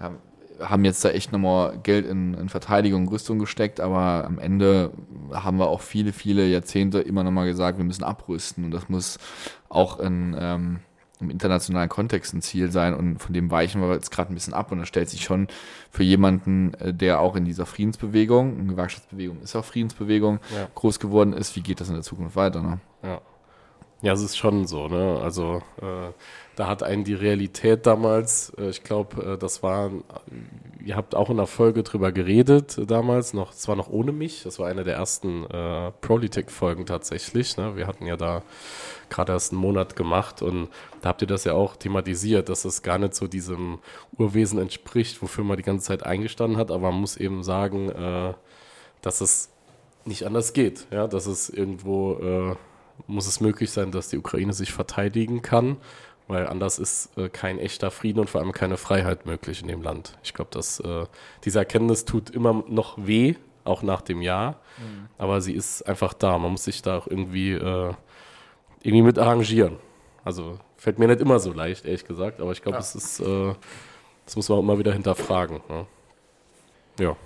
ja, 0.00 0.10
haben 0.58 0.84
jetzt 0.84 1.04
da 1.04 1.10
echt 1.10 1.30
nochmal 1.30 1.78
Geld 1.84 2.06
in, 2.06 2.34
in 2.34 2.48
Verteidigung 2.48 3.02
und 3.06 3.12
Rüstung 3.12 3.38
gesteckt, 3.38 3.78
aber 3.80 4.24
am 4.26 4.40
Ende 4.40 4.90
haben 5.32 5.58
wir 5.58 5.68
auch 5.68 5.80
viele, 5.80 6.12
viele 6.12 6.44
Jahrzehnte 6.48 6.98
immer 6.98 7.22
nochmal 7.22 7.46
gesagt, 7.46 7.78
wir 7.78 7.84
müssen 7.84 8.02
abrüsten 8.02 8.64
und 8.64 8.72
das 8.72 8.88
muss 8.88 9.18
auch 9.68 10.00
in, 10.00 10.36
ähm, 10.36 10.80
im 11.20 11.30
internationalen 11.30 11.88
Kontext 11.88 12.34
ein 12.34 12.42
Ziel 12.42 12.72
sein 12.72 12.94
und 12.94 13.20
von 13.20 13.32
dem 13.32 13.48
weichen 13.52 13.80
wir 13.80 13.92
jetzt 13.94 14.10
gerade 14.10 14.32
ein 14.32 14.34
bisschen 14.34 14.54
ab 14.54 14.72
und 14.72 14.78
das 14.80 14.88
stellt 14.88 15.08
sich 15.08 15.22
schon 15.22 15.46
für 15.92 16.02
jemanden, 16.02 16.74
äh, 16.74 16.92
der 16.92 17.20
auch 17.20 17.36
in 17.36 17.44
dieser 17.44 17.64
Friedensbewegung, 17.64 18.58
eine 18.58 18.70
Gewerkschaftsbewegung 18.70 19.40
ist 19.40 19.54
auch 19.54 19.64
Friedensbewegung, 19.64 20.40
Ja. 20.52 20.66
groß 20.74 20.98
geworden 20.98 21.32
ist, 21.32 21.54
wie 21.54 21.60
geht 21.60 21.80
das 21.80 21.88
in 21.88 21.94
der 21.94 22.02
Zukunft 22.02 22.34
weiter? 22.34 22.60
Ne? 22.60 22.80
Ja. 23.04 23.20
Ja, 24.02 24.14
es 24.14 24.22
ist 24.22 24.38
schon 24.38 24.66
so, 24.66 24.88
ne? 24.88 25.20
Also 25.22 25.60
äh, 25.82 26.10
da 26.60 26.66
hat 26.66 26.82
einen 26.82 27.04
die 27.04 27.14
Realität 27.14 27.86
damals, 27.86 28.52
äh, 28.58 28.68
ich 28.68 28.84
glaube, 28.84 29.22
äh, 29.22 29.38
das 29.38 29.62
war, 29.62 29.90
ihr 30.84 30.94
habt 30.94 31.14
auch 31.14 31.30
in 31.30 31.38
der 31.38 31.46
Folge 31.46 31.82
drüber 31.82 32.12
geredet 32.12 32.76
äh, 32.76 32.84
damals, 32.84 33.32
noch, 33.32 33.52
es 33.52 33.66
noch 33.66 33.88
ohne 33.88 34.12
mich, 34.12 34.42
das 34.42 34.58
war 34.58 34.68
eine 34.68 34.84
der 34.84 34.96
ersten 34.96 35.46
äh, 35.46 35.90
Prolitech-Folgen 36.02 36.84
tatsächlich. 36.84 37.56
Ne? 37.56 37.76
Wir 37.76 37.86
hatten 37.86 38.04
ja 38.04 38.18
da 38.18 38.42
gerade 39.08 39.32
erst 39.32 39.52
einen 39.52 39.62
Monat 39.62 39.96
gemacht 39.96 40.42
und 40.42 40.68
da 41.00 41.08
habt 41.08 41.22
ihr 41.22 41.28
das 41.28 41.44
ja 41.44 41.54
auch 41.54 41.76
thematisiert, 41.76 42.50
dass 42.50 42.66
es 42.66 42.82
gar 42.82 42.98
nicht 42.98 43.14
so 43.14 43.26
diesem 43.26 43.78
Urwesen 44.18 44.58
entspricht, 44.58 45.22
wofür 45.22 45.44
man 45.44 45.56
die 45.56 45.62
ganze 45.62 45.86
Zeit 45.86 46.04
eingestanden 46.04 46.58
hat, 46.58 46.70
aber 46.70 46.90
man 46.90 47.00
muss 47.00 47.16
eben 47.16 47.42
sagen, 47.42 47.88
äh, 47.88 48.34
dass 49.00 49.22
es 49.22 49.48
nicht 50.04 50.26
anders 50.26 50.52
geht, 50.52 50.88
ja, 50.90 51.06
dass 51.06 51.24
es 51.24 51.48
irgendwo 51.48 52.16
äh, 52.16 52.56
muss 53.06 53.26
es 53.26 53.40
möglich 53.40 53.70
sein, 53.70 53.92
dass 53.92 54.08
die 54.08 54.18
Ukraine 54.18 54.52
sich 54.52 54.72
verteidigen 54.72 55.40
kann, 55.40 55.78
weil 56.30 56.46
anders 56.46 56.78
ist 56.78 57.16
äh, 57.18 57.28
kein 57.28 57.58
echter 57.58 57.90
Frieden 57.90 58.20
und 58.20 58.30
vor 58.30 58.40
allem 58.40 58.52
keine 58.52 58.76
Freiheit 58.76 59.26
möglich 59.26 59.62
in 59.62 59.68
dem 59.68 59.82
Land. 59.82 60.16
Ich 60.22 60.32
glaube, 60.32 60.50
dass 60.52 60.78
äh, 60.80 61.06
diese 61.44 61.58
Erkenntnis 61.58 62.04
tut 62.04 62.30
immer 62.30 62.62
noch 62.68 62.94
weh, 62.98 63.34
auch 63.64 63.82
nach 63.82 64.00
dem 64.00 64.22
Jahr, 64.22 64.60
aber 65.18 65.40
sie 65.40 65.52
ist 65.52 65.82
einfach 65.82 66.14
da. 66.14 66.38
Man 66.38 66.52
muss 66.52 66.64
sich 66.64 66.82
da 66.82 66.96
auch 66.96 67.06
irgendwie 67.06 67.52
äh, 67.52 67.92
irgendwie 68.82 69.02
mit 69.02 69.18
arrangieren. 69.18 69.76
Also 70.24 70.58
fällt 70.76 70.98
mir 70.98 71.08
nicht 71.08 71.20
immer 71.20 71.40
so 71.40 71.52
leicht, 71.52 71.84
ehrlich 71.84 72.04
gesagt, 72.04 72.40
aber 72.40 72.52
ich 72.52 72.62
glaube, 72.62 72.78
es 72.78 72.94
ist, 72.94 73.20
äh, 73.20 73.54
das 74.24 74.36
muss 74.36 74.48
man 74.48 74.58
auch 74.58 74.62
immer 74.62 74.78
wieder 74.78 74.92
hinterfragen. 74.92 75.60
Ne? 75.68 75.86
Ja. 77.00 77.16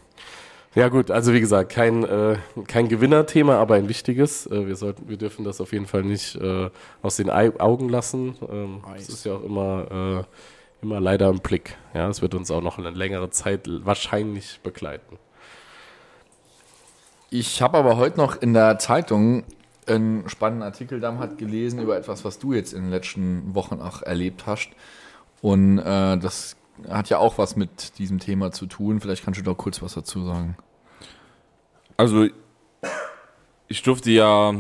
Ja 0.75 0.89
gut, 0.89 1.13
also 1.13 1.33
wie 1.33 1.41
gesagt, 1.41 1.71
kein, 1.71 2.03
äh, 2.03 2.37
kein 2.67 2.89
Gewinnerthema, 2.89 3.59
aber 3.59 3.77
ein 3.77 3.89
wichtiges. 3.89 4.47
Äh, 4.47 4.67
wir, 4.67 4.75
sollten, 4.75 5.09
wir 5.09 5.17
dürfen 5.17 5.45
das 5.45 5.61
auf 5.61 5.73
jeden 5.73 5.87
Fall 5.87 6.03
nicht 6.03 6.35
äh, 6.35 6.69
aus 7.01 7.17
den 7.17 7.31
Augen 7.31 7.89
lassen. 7.89 8.37
Ähm, 8.51 8.83
Nice. 8.85 9.07
Das 9.07 9.17
ist 9.17 9.25
ja 9.25 9.35
auch 9.35 9.45
immer, 9.45 10.25
äh, 10.25 10.85
immer 10.85 11.01
leider 11.01 11.29
im 11.29 11.39
Blick. 11.39 11.77
Ja, 11.95 12.09
es 12.09 12.23
wird 12.23 12.35
uns 12.35 12.51
auch 12.51 12.61
noch 12.61 12.79
eine 12.79 12.91
längere 12.91 13.31
Zeit 13.31 13.69
wahrscheinlich 13.85 14.61
begleiten. 14.65 15.17
Ich 17.31 17.63
habe 17.63 17.79
aber 17.79 17.97
heute 17.97 18.17
noch 18.17 18.43
in 18.43 18.53
der 18.53 18.79
Zeitung 18.81 19.45
einen 19.87 20.29
spannenden 20.29 20.65
Artikel 20.65 21.01
hat 21.19 21.39
gelesen 21.39 21.81
über 21.81 21.97
etwas, 21.97 22.25
was 22.25 22.39
du 22.39 22.53
jetzt 22.53 22.73
in 22.73 22.83
den 22.83 22.91
letzten 22.91 23.55
Wochen 23.55 23.81
auch 23.81 24.03
erlebt 24.03 24.47
hast. 24.47 24.71
Und 25.41 25.79
äh, 25.79 26.17
das 26.17 26.57
hat 26.89 27.11
ja 27.11 27.19
auch 27.19 27.39
was 27.39 27.57
mit 27.57 27.99
diesem 27.99 28.19
Thema 28.19 28.53
zu 28.53 28.67
tun. 28.67 29.01
Vielleicht 29.01 29.25
kannst 29.25 29.41
du 29.41 29.45
da 29.45 29.55
kurz 29.55 29.83
was 29.83 29.95
dazu 29.95 30.25
sagen. 30.25 30.57
Also, 31.97 32.27
ich 33.69 33.83
durfte 33.83 34.11
ja 34.11 34.55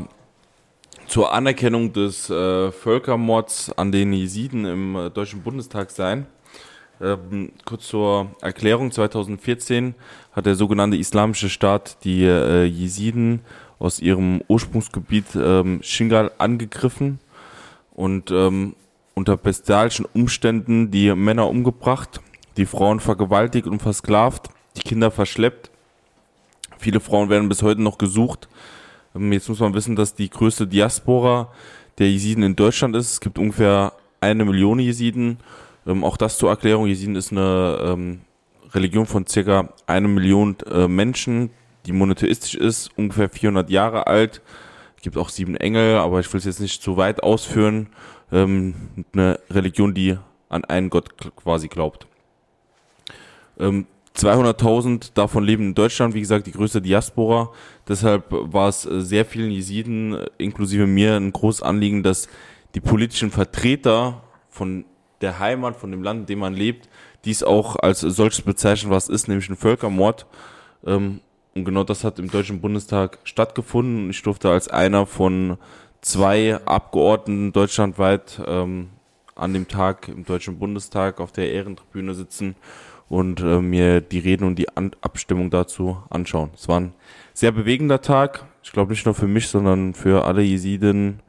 zur 1.06 1.32
Anerkennung 1.32 1.92
des 1.92 2.30
äh, 2.30 2.72
Völkermords 2.72 3.72
an 3.72 3.92
den 3.92 4.12
Jesiden 4.12 4.64
im 4.64 4.96
äh, 4.96 5.10
Deutschen 5.10 5.42
Bundestag 5.42 5.90
sein. 5.90 6.26
Ähm, 7.00 7.52
kurz 7.64 7.88
zur 7.88 8.34
Erklärung, 8.40 8.92
2014 8.92 9.94
hat 10.32 10.46
der 10.46 10.54
sogenannte 10.54 10.96
Islamische 10.96 11.50
Staat 11.50 12.04
die 12.04 12.24
äh, 12.24 12.64
Jesiden 12.64 13.40
aus 13.78 14.00
ihrem 14.00 14.42
Ursprungsgebiet 14.48 15.34
ähm, 15.34 15.80
Shingal 15.82 16.30
angegriffen 16.38 17.18
und 17.92 18.30
ähm, 18.30 18.76
unter 19.14 19.36
bestialischen 19.36 20.06
Umständen 20.12 20.90
die 20.90 21.14
Männer 21.14 21.48
umgebracht, 21.48 22.20
die 22.56 22.66
Frauen 22.66 23.00
vergewaltigt 23.00 23.66
und 23.66 23.80
versklavt, 23.80 24.48
die 24.76 24.82
Kinder 24.82 25.10
verschleppt. 25.10 25.70
Viele 26.78 27.00
Frauen 27.00 27.30
werden 27.30 27.48
bis 27.48 27.62
heute 27.62 27.80
noch 27.80 27.98
gesucht. 27.98 28.48
Ähm, 29.14 29.32
Jetzt 29.32 29.48
muss 29.48 29.60
man 29.60 29.74
wissen, 29.74 29.96
dass 29.96 30.14
die 30.14 30.30
größte 30.30 30.66
Diaspora 30.66 31.52
der 31.98 32.10
Jesiden 32.10 32.42
in 32.42 32.56
Deutschland 32.56 32.96
ist. 32.96 33.12
Es 33.12 33.20
gibt 33.20 33.38
ungefähr 33.38 33.92
eine 34.20 34.44
Million 34.44 34.78
Jesiden. 34.78 35.38
Ähm, 35.86 36.04
auch 36.04 36.16
das 36.16 36.38
zur 36.38 36.50
Erklärung. 36.50 36.86
Jesiden 36.86 37.16
ist 37.16 37.32
eine 37.32 37.78
ähm, 37.82 38.20
Religion 38.72 39.06
von 39.06 39.26
circa 39.26 39.68
eine 39.86 40.08
Million 40.08 40.56
äh, 40.70 40.88
Menschen, 40.88 41.50
die 41.86 41.92
monotheistisch 41.92 42.54
ist, 42.54 42.90
ungefähr 42.96 43.28
400 43.28 43.70
Jahre 43.70 44.06
alt. 44.06 44.42
Es 44.96 45.02
gibt 45.02 45.16
auch 45.16 45.28
sieben 45.28 45.56
Engel, 45.56 45.98
aber 45.98 46.20
ich 46.20 46.32
will 46.32 46.38
es 46.38 46.44
jetzt 46.44 46.60
nicht 46.60 46.82
zu 46.82 46.96
weit 46.96 47.22
ausführen. 47.22 47.88
Ähm, 48.34 48.74
eine 49.12 49.38
Religion, 49.48 49.94
die 49.94 50.18
an 50.48 50.64
einen 50.64 50.90
Gott 50.90 51.10
quasi 51.36 51.68
glaubt. 51.68 52.06
Ähm, 53.58 53.86
200.000 54.16 55.12
davon 55.14 55.44
leben 55.44 55.68
in 55.68 55.74
Deutschland, 55.74 56.14
wie 56.14 56.20
gesagt, 56.20 56.46
die 56.46 56.52
größte 56.52 56.82
Diaspora. 56.82 57.50
Deshalb 57.88 58.26
war 58.30 58.68
es 58.68 58.86
äh, 58.86 59.00
sehr 59.00 59.24
vielen 59.24 59.52
Jesiden, 59.52 60.14
äh, 60.14 60.26
inklusive 60.38 60.86
mir, 60.86 61.14
ein 61.14 61.32
großes 61.32 61.62
Anliegen, 61.62 62.02
dass 62.02 62.28
die 62.74 62.80
politischen 62.80 63.30
Vertreter 63.30 64.22
von 64.48 64.84
der 65.20 65.38
Heimat, 65.38 65.76
von 65.76 65.92
dem 65.92 66.02
Land, 66.02 66.20
in 66.20 66.26
dem 66.26 66.38
man 66.40 66.54
lebt, 66.54 66.88
dies 67.24 67.44
auch 67.44 67.76
als 67.76 68.00
solches 68.00 68.42
bezeichnen, 68.42 68.90
was 68.90 69.08
ist, 69.08 69.28
nämlich 69.28 69.48
ein 69.48 69.56
Völkermord. 69.56 70.26
Ähm, 70.84 71.20
und 71.54 71.64
genau 71.64 71.84
das 71.84 72.02
hat 72.02 72.18
im 72.18 72.30
Deutschen 72.30 72.60
Bundestag 72.60 73.18
stattgefunden. 73.22 74.10
Ich 74.10 74.22
durfte 74.22 74.50
als 74.50 74.66
einer 74.66 75.06
von 75.06 75.56
zwei 76.04 76.60
Abgeordneten 76.66 77.52
deutschlandweit 77.52 78.40
ähm, 78.46 78.90
an 79.34 79.54
dem 79.54 79.68
Tag 79.68 80.08
im 80.08 80.24
Deutschen 80.24 80.58
Bundestag 80.58 81.18
auf 81.18 81.32
der 81.32 81.50
Ehrentribüne 81.50 82.14
sitzen 82.14 82.56
und 83.08 83.40
äh, 83.40 83.60
mir 83.60 84.00
die 84.00 84.18
Reden 84.18 84.44
und 84.44 84.56
die 84.56 84.68
An 84.76 84.92
Abstimmung 85.00 85.50
dazu 85.50 85.96
anschauen. 86.10 86.50
Es 86.54 86.68
war 86.68 86.80
ein 86.80 86.94
sehr 87.32 87.52
bewegender 87.52 88.02
Tag. 88.02 88.46
Ich 88.62 88.72
glaube 88.72 88.92
nicht 88.92 89.06
nur 89.06 89.14
für 89.14 89.26
mich, 89.26 89.48
sondern 89.48 89.94
für 89.94 90.24
alle 90.24 90.42
Jesiden, 90.42 91.20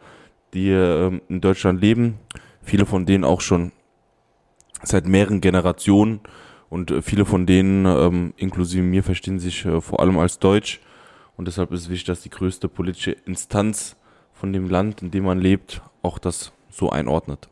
die 0.53 0.69
ähm, 0.69 1.21
in 1.29 1.41
Deutschland 1.41 1.81
leben. 1.81 2.19
Viele 2.61 2.85
von 2.85 3.05
denen 3.05 3.23
auch 3.23 3.41
schon 3.41 3.71
seit 4.83 5.07
mehreren 5.07 5.39
Generationen 5.39 6.19
und 6.69 6.91
äh, 6.91 7.01
viele 7.01 7.25
von 7.25 7.45
denen, 7.45 7.85
ähm, 7.85 8.33
inklusive 8.35 8.83
mir, 8.83 9.03
verstehen 9.03 9.39
sich 9.39 9.65
äh, 9.65 9.79
vor 9.79 10.01
allem 10.01 10.19
als 10.19 10.37
Deutsch. 10.37 10.81
Und 11.37 11.47
deshalb 11.47 11.71
ist 11.71 11.89
wichtig, 11.89 12.07
dass 12.07 12.21
die 12.21 12.29
größte 12.29 12.67
politische 12.67 13.11
Instanz 13.11 13.95
von 14.35 14.53
dem 14.53 14.69
Land, 14.69 15.01
in 15.01 15.09
dem 15.09 15.23
man 15.23 15.39
lebt, 15.39 15.81
auch 16.03 16.19
das 16.19 16.51
so 16.69 16.89
einordnet. 16.91 17.47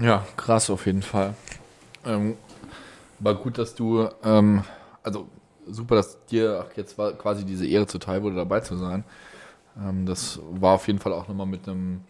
Ja, 0.00 0.26
krass 0.36 0.70
auf 0.70 0.86
jeden 0.86 1.02
Fall. 1.02 1.34
Ähm, 2.04 2.36
war 3.20 3.34
gut, 3.34 3.58
dass 3.58 3.74
du, 3.74 4.08
ähm, 4.24 4.64
also 5.02 5.28
super, 5.66 5.94
dass 5.94 6.24
dir 6.26 6.66
jetzt 6.76 6.96
quasi 6.96 7.44
diese 7.44 7.66
Ehre 7.66 7.86
zuteil 7.86 8.22
wurde, 8.22 8.36
dabei 8.36 8.60
zu 8.60 8.76
sein. 8.76 9.04
Ähm, 9.78 10.04
das 10.04 10.40
war 10.50 10.74
auf 10.74 10.86
jeden 10.88 10.98
Fall 10.98 11.12
auch 11.12 11.28
nochmal 11.28 11.46
mit 11.46 11.68
einem, 11.68 12.02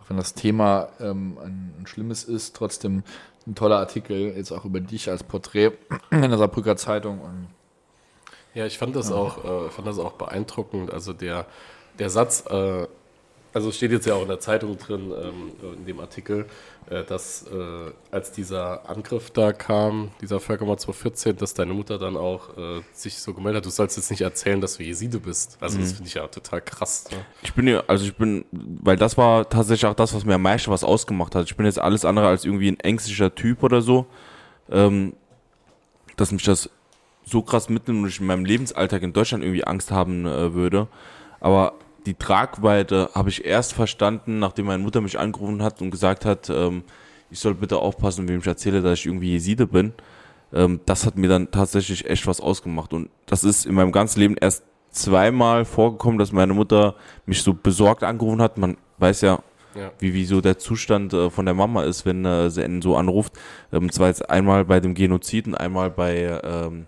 auch 0.00 0.08
wenn 0.08 0.16
das 0.16 0.34
Thema 0.34 0.88
ähm, 1.00 1.36
ein, 1.42 1.74
ein 1.80 1.86
schlimmes 1.86 2.24
ist, 2.24 2.54
trotzdem 2.54 3.02
ein 3.46 3.56
toller 3.56 3.78
Artikel, 3.78 4.34
jetzt 4.36 4.52
auch 4.52 4.64
über 4.64 4.80
dich 4.80 5.10
als 5.10 5.24
Porträt 5.24 5.72
in 6.10 6.22
der 6.22 6.38
Saarbrücker 6.38 6.76
Zeitung. 6.76 7.20
Und 7.20 7.48
Ja, 8.54 8.66
ich 8.66 8.78
fand 8.78 8.94
das 8.96 9.10
auch, 9.10 9.44
äh, 9.44 9.70
fand 9.70 9.86
das 9.86 9.98
auch 9.98 10.12
beeindruckend. 10.12 10.92
Also 10.92 11.12
der, 11.12 11.46
der 11.98 12.10
Satz, 12.10 12.44
äh, 12.48 12.86
also 13.54 13.68
es 13.68 13.76
steht 13.76 13.92
jetzt 13.92 14.06
ja 14.06 14.14
auch 14.14 14.22
in 14.22 14.28
der 14.28 14.40
Zeitung 14.40 14.78
drin, 14.78 15.12
ähm, 15.12 15.74
in 15.76 15.86
dem 15.86 16.00
Artikel, 16.00 16.46
äh, 16.88 17.04
dass 17.04 17.44
äh, 17.46 17.92
als 18.10 18.32
dieser 18.32 18.88
Angriff 18.88 19.30
da 19.30 19.52
kam, 19.52 20.10
dieser 20.20 20.40
Völkermord 20.40 20.80
2014, 20.80 21.36
dass 21.36 21.54
deine 21.54 21.74
Mutter 21.74 21.98
dann 21.98 22.16
auch 22.16 22.56
äh, 22.56 22.80
sich 22.92 23.18
so 23.18 23.34
gemeldet 23.34 23.58
hat, 23.58 23.66
du 23.66 23.70
sollst 23.70 23.96
jetzt 23.96 24.10
nicht 24.10 24.22
erzählen, 24.22 24.60
dass 24.60 24.76
du 24.76 24.82
Jeside 24.82 25.18
bist. 25.18 25.58
Also 25.60 25.78
das 25.78 25.92
finde 25.92 26.08
ich 26.08 26.14
ja 26.14 26.26
total 26.28 26.62
krass. 26.62 27.10
Ne? 27.10 27.18
Ich 27.42 27.54
bin 27.54 27.68
ja, 27.68 27.82
also 27.86 28.04
ich 28.04 28.16
bin, 28.16 28.44
weil 28.50 28.96
das 28.96 29.16
war 29.16 29.48
tatsächlich 29.48 29.86
auch 29.86 29.94
das, 29.94 30.14
was 30.14 30.24
mir 30.24 30.34
am 30.34 30.42
meisten 30.42 30.70
was 30.70 30.84
ausgemacht 30.84 31.34
hat. 31.34 31.46
Ich 31.46 31.56
bin 31.56 31.66
jetzt 31.66 31.78
alles 31.78 32.04
andere 32.04 32.28
als 32.28 32.44
irgendwie 32.44 32.70
ein 32.70 32.80
ängstlicher 32.80 33.34
Typ 33.34 33.62
oder 33.62 33.82
so. 33.82 34.06
Ähm, 34.70 35.14
dass 36.16 36.30
mich 36.30 36.42
das 36.42 36.70
so 37.24 37.42
krass 37.42 37.68
mitnimmt 37.68 38.02
und 38.02 38.08
ich 38.08 38.20
in 38.20 38.26
meinem 38.26 38.44
Lebensalltag 38.44 39.02
in 39.02 39.12
Deutschland 39.12 39.44
irgendwie 39.44 39.64
Angst 39.64 39.90
haben 39.90 40.26
äh, 40.26 40.54
würde. 40.54 40.88
Aber 41.40 41.74
die 42.06 42.14
Tragweite 42.14 43.10
habe 43.14 43.28
ich 43.28 43.44
erst 43.44 43.74
verstanden, 43.74 44.38
nachdem 44.38 44.66
meine 44.66 44.82
Mutter 44.82 45.00
mich 45.00 45.18
angerufen 45.18 45.62
hat 45.62 45.80
und 45.80 45.90
gesagt 45.90 46.24
hat, 46.24 46.50
ähm, 46.50 46.82
ich 47.30 47.38
soll 47.38 47.54
bitte 47.54 47.78
aufpassen, 47.78 48.28
wem 48.28 48.40
ich 48.40 48.46
erzähle, 48.46 48.82
dass 48.82 48.98
ich 48.98 49.06
irgendwie 49.06 49.30
Jeside 49.32 49.66
bin. 49.66 49.92
Ähm, 50.52 50.80
das 50.84 51.06
hat 51.06 51.16
mir 51.16 51.28
dann 51.28 51.50
tatsächlich 51.50 52.08
echt 52.10 52.26
was 52.26 52.40
ausgemacht. 52.40 52.92
Und 52.92 53.08
das 53.26 53.44
ist 53.44 53.64
in 53.66 53.74
meinem 53.74 53.92
ganzen 53.92 54.20
Leben 54.20 54.36
erst 54.40 54.64
zweimal 54.90 55.64
vorgekommen, 55.64 56.18
dass 56.18 56.32
meine 56.32 56.52
Mutter 56.52 56.94
mich 57.24 57.42
so 57.42 57.54
besorgt 57.54 58.02
angerufen 58.04 58.42
hat. 58.42 58.58
Man 58.58 58.76
weiß 58.98 59.22
ja, 59.22 59.38
Ja. 59.74 59.90
wie, 59.98 60.12
wie 60.12 60.26
so 60.26 60.40
der 60.42 60.58
Zustand 60.58 61.14
äh, 61.14 61.30
von 61.30 61.46
der 61.46 61.54
Mama 61.54 61.84
ist, 61.84 62.04
wenn 62.04 62.24
äh, 62.26 62.50
sie 62.50 62.62
einen 62.62 62.82
so 62.82 62.96
anruft. 62.96 63.32
Ähm, 63.72 63.90
zwar 63.90 64.08
jetzt 64.08 64.28
einmal 64.28 64.66
bei 64.66 64.80
dem 64.80 64.92
Genozid 64.92 65.46
und 65.46 65.54
einmal 65.54 65.88
bei 65.90 66.38
ähm, 66.44 66.86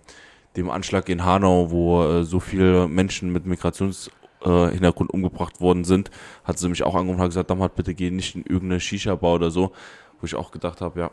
dem 0.56 0.70
Anschlag 0.70 1.08
in 1.08 1.24
Hanau, 1.24 1.70
wo 1.70 2.04
äh, 2.04 2.24
so 2.24 2.40
viele 2.40 2.88
Menschen 2.88 3.32
mit 3.32 3.46
Migrationshintergrund 3.46 5.10
äh, 5.10 5.12
umgebracht 5.12 5.60
worden 5.60 5.84
sind, 5.84 6.10
hat 6.44 6.58
sie 6.58 6.68
mich 6.68 6.82
auch 6.82 6.94
angerufen 6.94 7.18
und 7.18 7.24
hat 7.24 7.30
gesagt, 7.30 7.50
Damhat, 7.50 7.74
bitte 7.74 7.94
geh 7.94 8.10
nicht 8.10 8.34
in 8.34 8.42
irgendeine 8.42 8.80
Shisha-Bar 8.80 9.34
oder 9.34 9.50
so, 9.50 9.72
wo 10.20 10.26
ich 10.26 10.34
auch 10.34 10.50
gedacht 10.50 10.80
habe, 10.80 11.00
ja, 11.00 11.10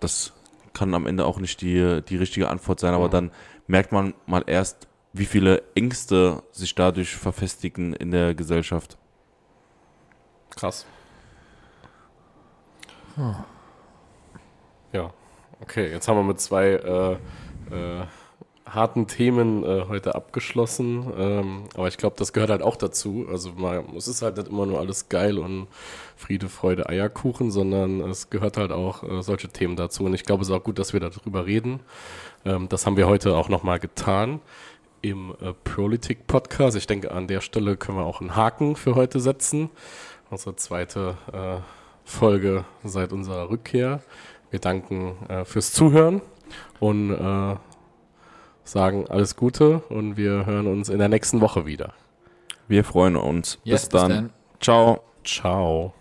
das 0.00 0.32
kann 0.74 0.94
am 0.94 1.06
Ende 1.06 1.24
auch 1.24 1.40
nicht 1.40 1.60
die, 1.60 2.02
die 2.08 2.16
richtige 2.16 2.48
Antwort 2.48 2.80
sein, 2.80 2.94
aber 2.94 3.08
dann 3.08 3.30
merkt 3.66 3.92
man 3.92 4.14
mal 4.26 4.44
erst, 4.46 4.86
wie 5.12 5.24
viele 5.24 5.62
Ängste 5.74 6.42
sich 6.52 6.74
dadurch 6.74 7.16
verfestigen 7.16 7.94
in 7.94 8.10
der 8.10 8.34
Gesellschaft. 8.34 8.98
Krass. 10.50 10.86
Ja, 14.92 15.12
okay, 15.60 15.90
jetzt 15.90 16.06
haben 16.06 16.16
wir 16.16 16.22
mit 16.22 16.40
zwei 16.40 16.68
äh, 16.68 17.12
äh, 17.74 18.06
harten 18.74 19.06
Themen 19.06 19.64
äh, 19.64 19.84
heute 19.88 20.14
abgeschlossen. 20.14 21.06
Ähm, 21.16 21.64
aber 21.74 21.88
ich 21.88 21.96
glaube, 21.96 22.16
das 22.18 22.32
gehört 22.32 22.50
halt 22.50 22.62
auch 22.62 22.76
dazu. 22.76 23.26
Also 23.30 23.52
mal, 23.52 23.84
es 23.96 24.08
ist 24.08 24.22
halt 24.22 24.36
nicht 24.36 24.48
immer 24.48 24.66
nur 24.66 24.78
alles 24.78 25.08
geil 25.08 25.38
und 25.38 25.66
Friede, 26.16 26.48
Freude, 26.48 26.88
Eierkuchen, 26.88 27.50
sondern 27.50 28.00
es 28.00 28.30
gehört 28.30 28.56
halt 28.56 28.72
auch 28.72 29.02
äh, 29.02 29.22
solche 29.22 29.48
Themen 29.48 29.76
dazu. 29.76 30.04
Und 30.04 30.14
ich 30.14 30.24
glaube, 30.24 30.42
es 30.42 30.48
ist 30.48 30.54
auch 30.54 30.64
gut, 30.64 30.78
dass 30.78 30.92
wir 30.92 31.00
darüber 31.00 31.46
reden. 31.46 31.80
Ähm, 32.44 32.68
das 32.68 32.86
haben 32.86 32.96
wir 32.96 33.06
heute 33.06 33.36
auch 33.36 33.48
nochmal 33.48 33.78
getan 33.78 34.40
im 35.02 35.34
äh, 35.40 35.52
Politik 35.64 36.26
Podcast. 36.26 36.76
Ich 36.76 36.86
denke, 36.86 37.10
an 37.12 37.28
der 37.28 37.40
Stelle 37.40 37.76
können 37.76 37.98
wir 37.98 38.04
auch 38.04 38.20
einen 38.20 38.36
Haken 38.36 38.76
für 38.76 38.94
heute 38.94 39.20
setzen. 39.20 39.70
Unsere 40.30 40.56
zweite 40.56 41.16
äh, 41.32 41.60
Folge 42.04 42.64
seit 42.84 43.12
unserer 43.12 43.50
Rückkehr. 43.50 44.02
Wir 44.50 44.60
danken 44.60 45.14
äh, 45.28 45.44
fürs 45.44 45.72
Zuhören 45.72 46.22
und 46.80 47.10
äh, 47.12 47.56
sagen 48.70 49.06
alles 49.08 49.36
Gute 49.36 49.82
und 49.88 50.16
wir 50.16 50.46
hören 50.46 50.66
uns 50.66 50.88
in 50.88 50.98
der 50.98 51.08
nächsten 51.08 51.40
Woche 51.40 51.66
wieder. 51.66 51.92
Wir 52.68 52.84
freuen 52.84 53.16
uns. 53.16 53.58
Yes, 53.64 53.82
bis 53.82 53.88
dann. 53.88 54.10
dann. 54.10 54.30
Ciao. 54.60 55.00
Ciao. 55.24 55.94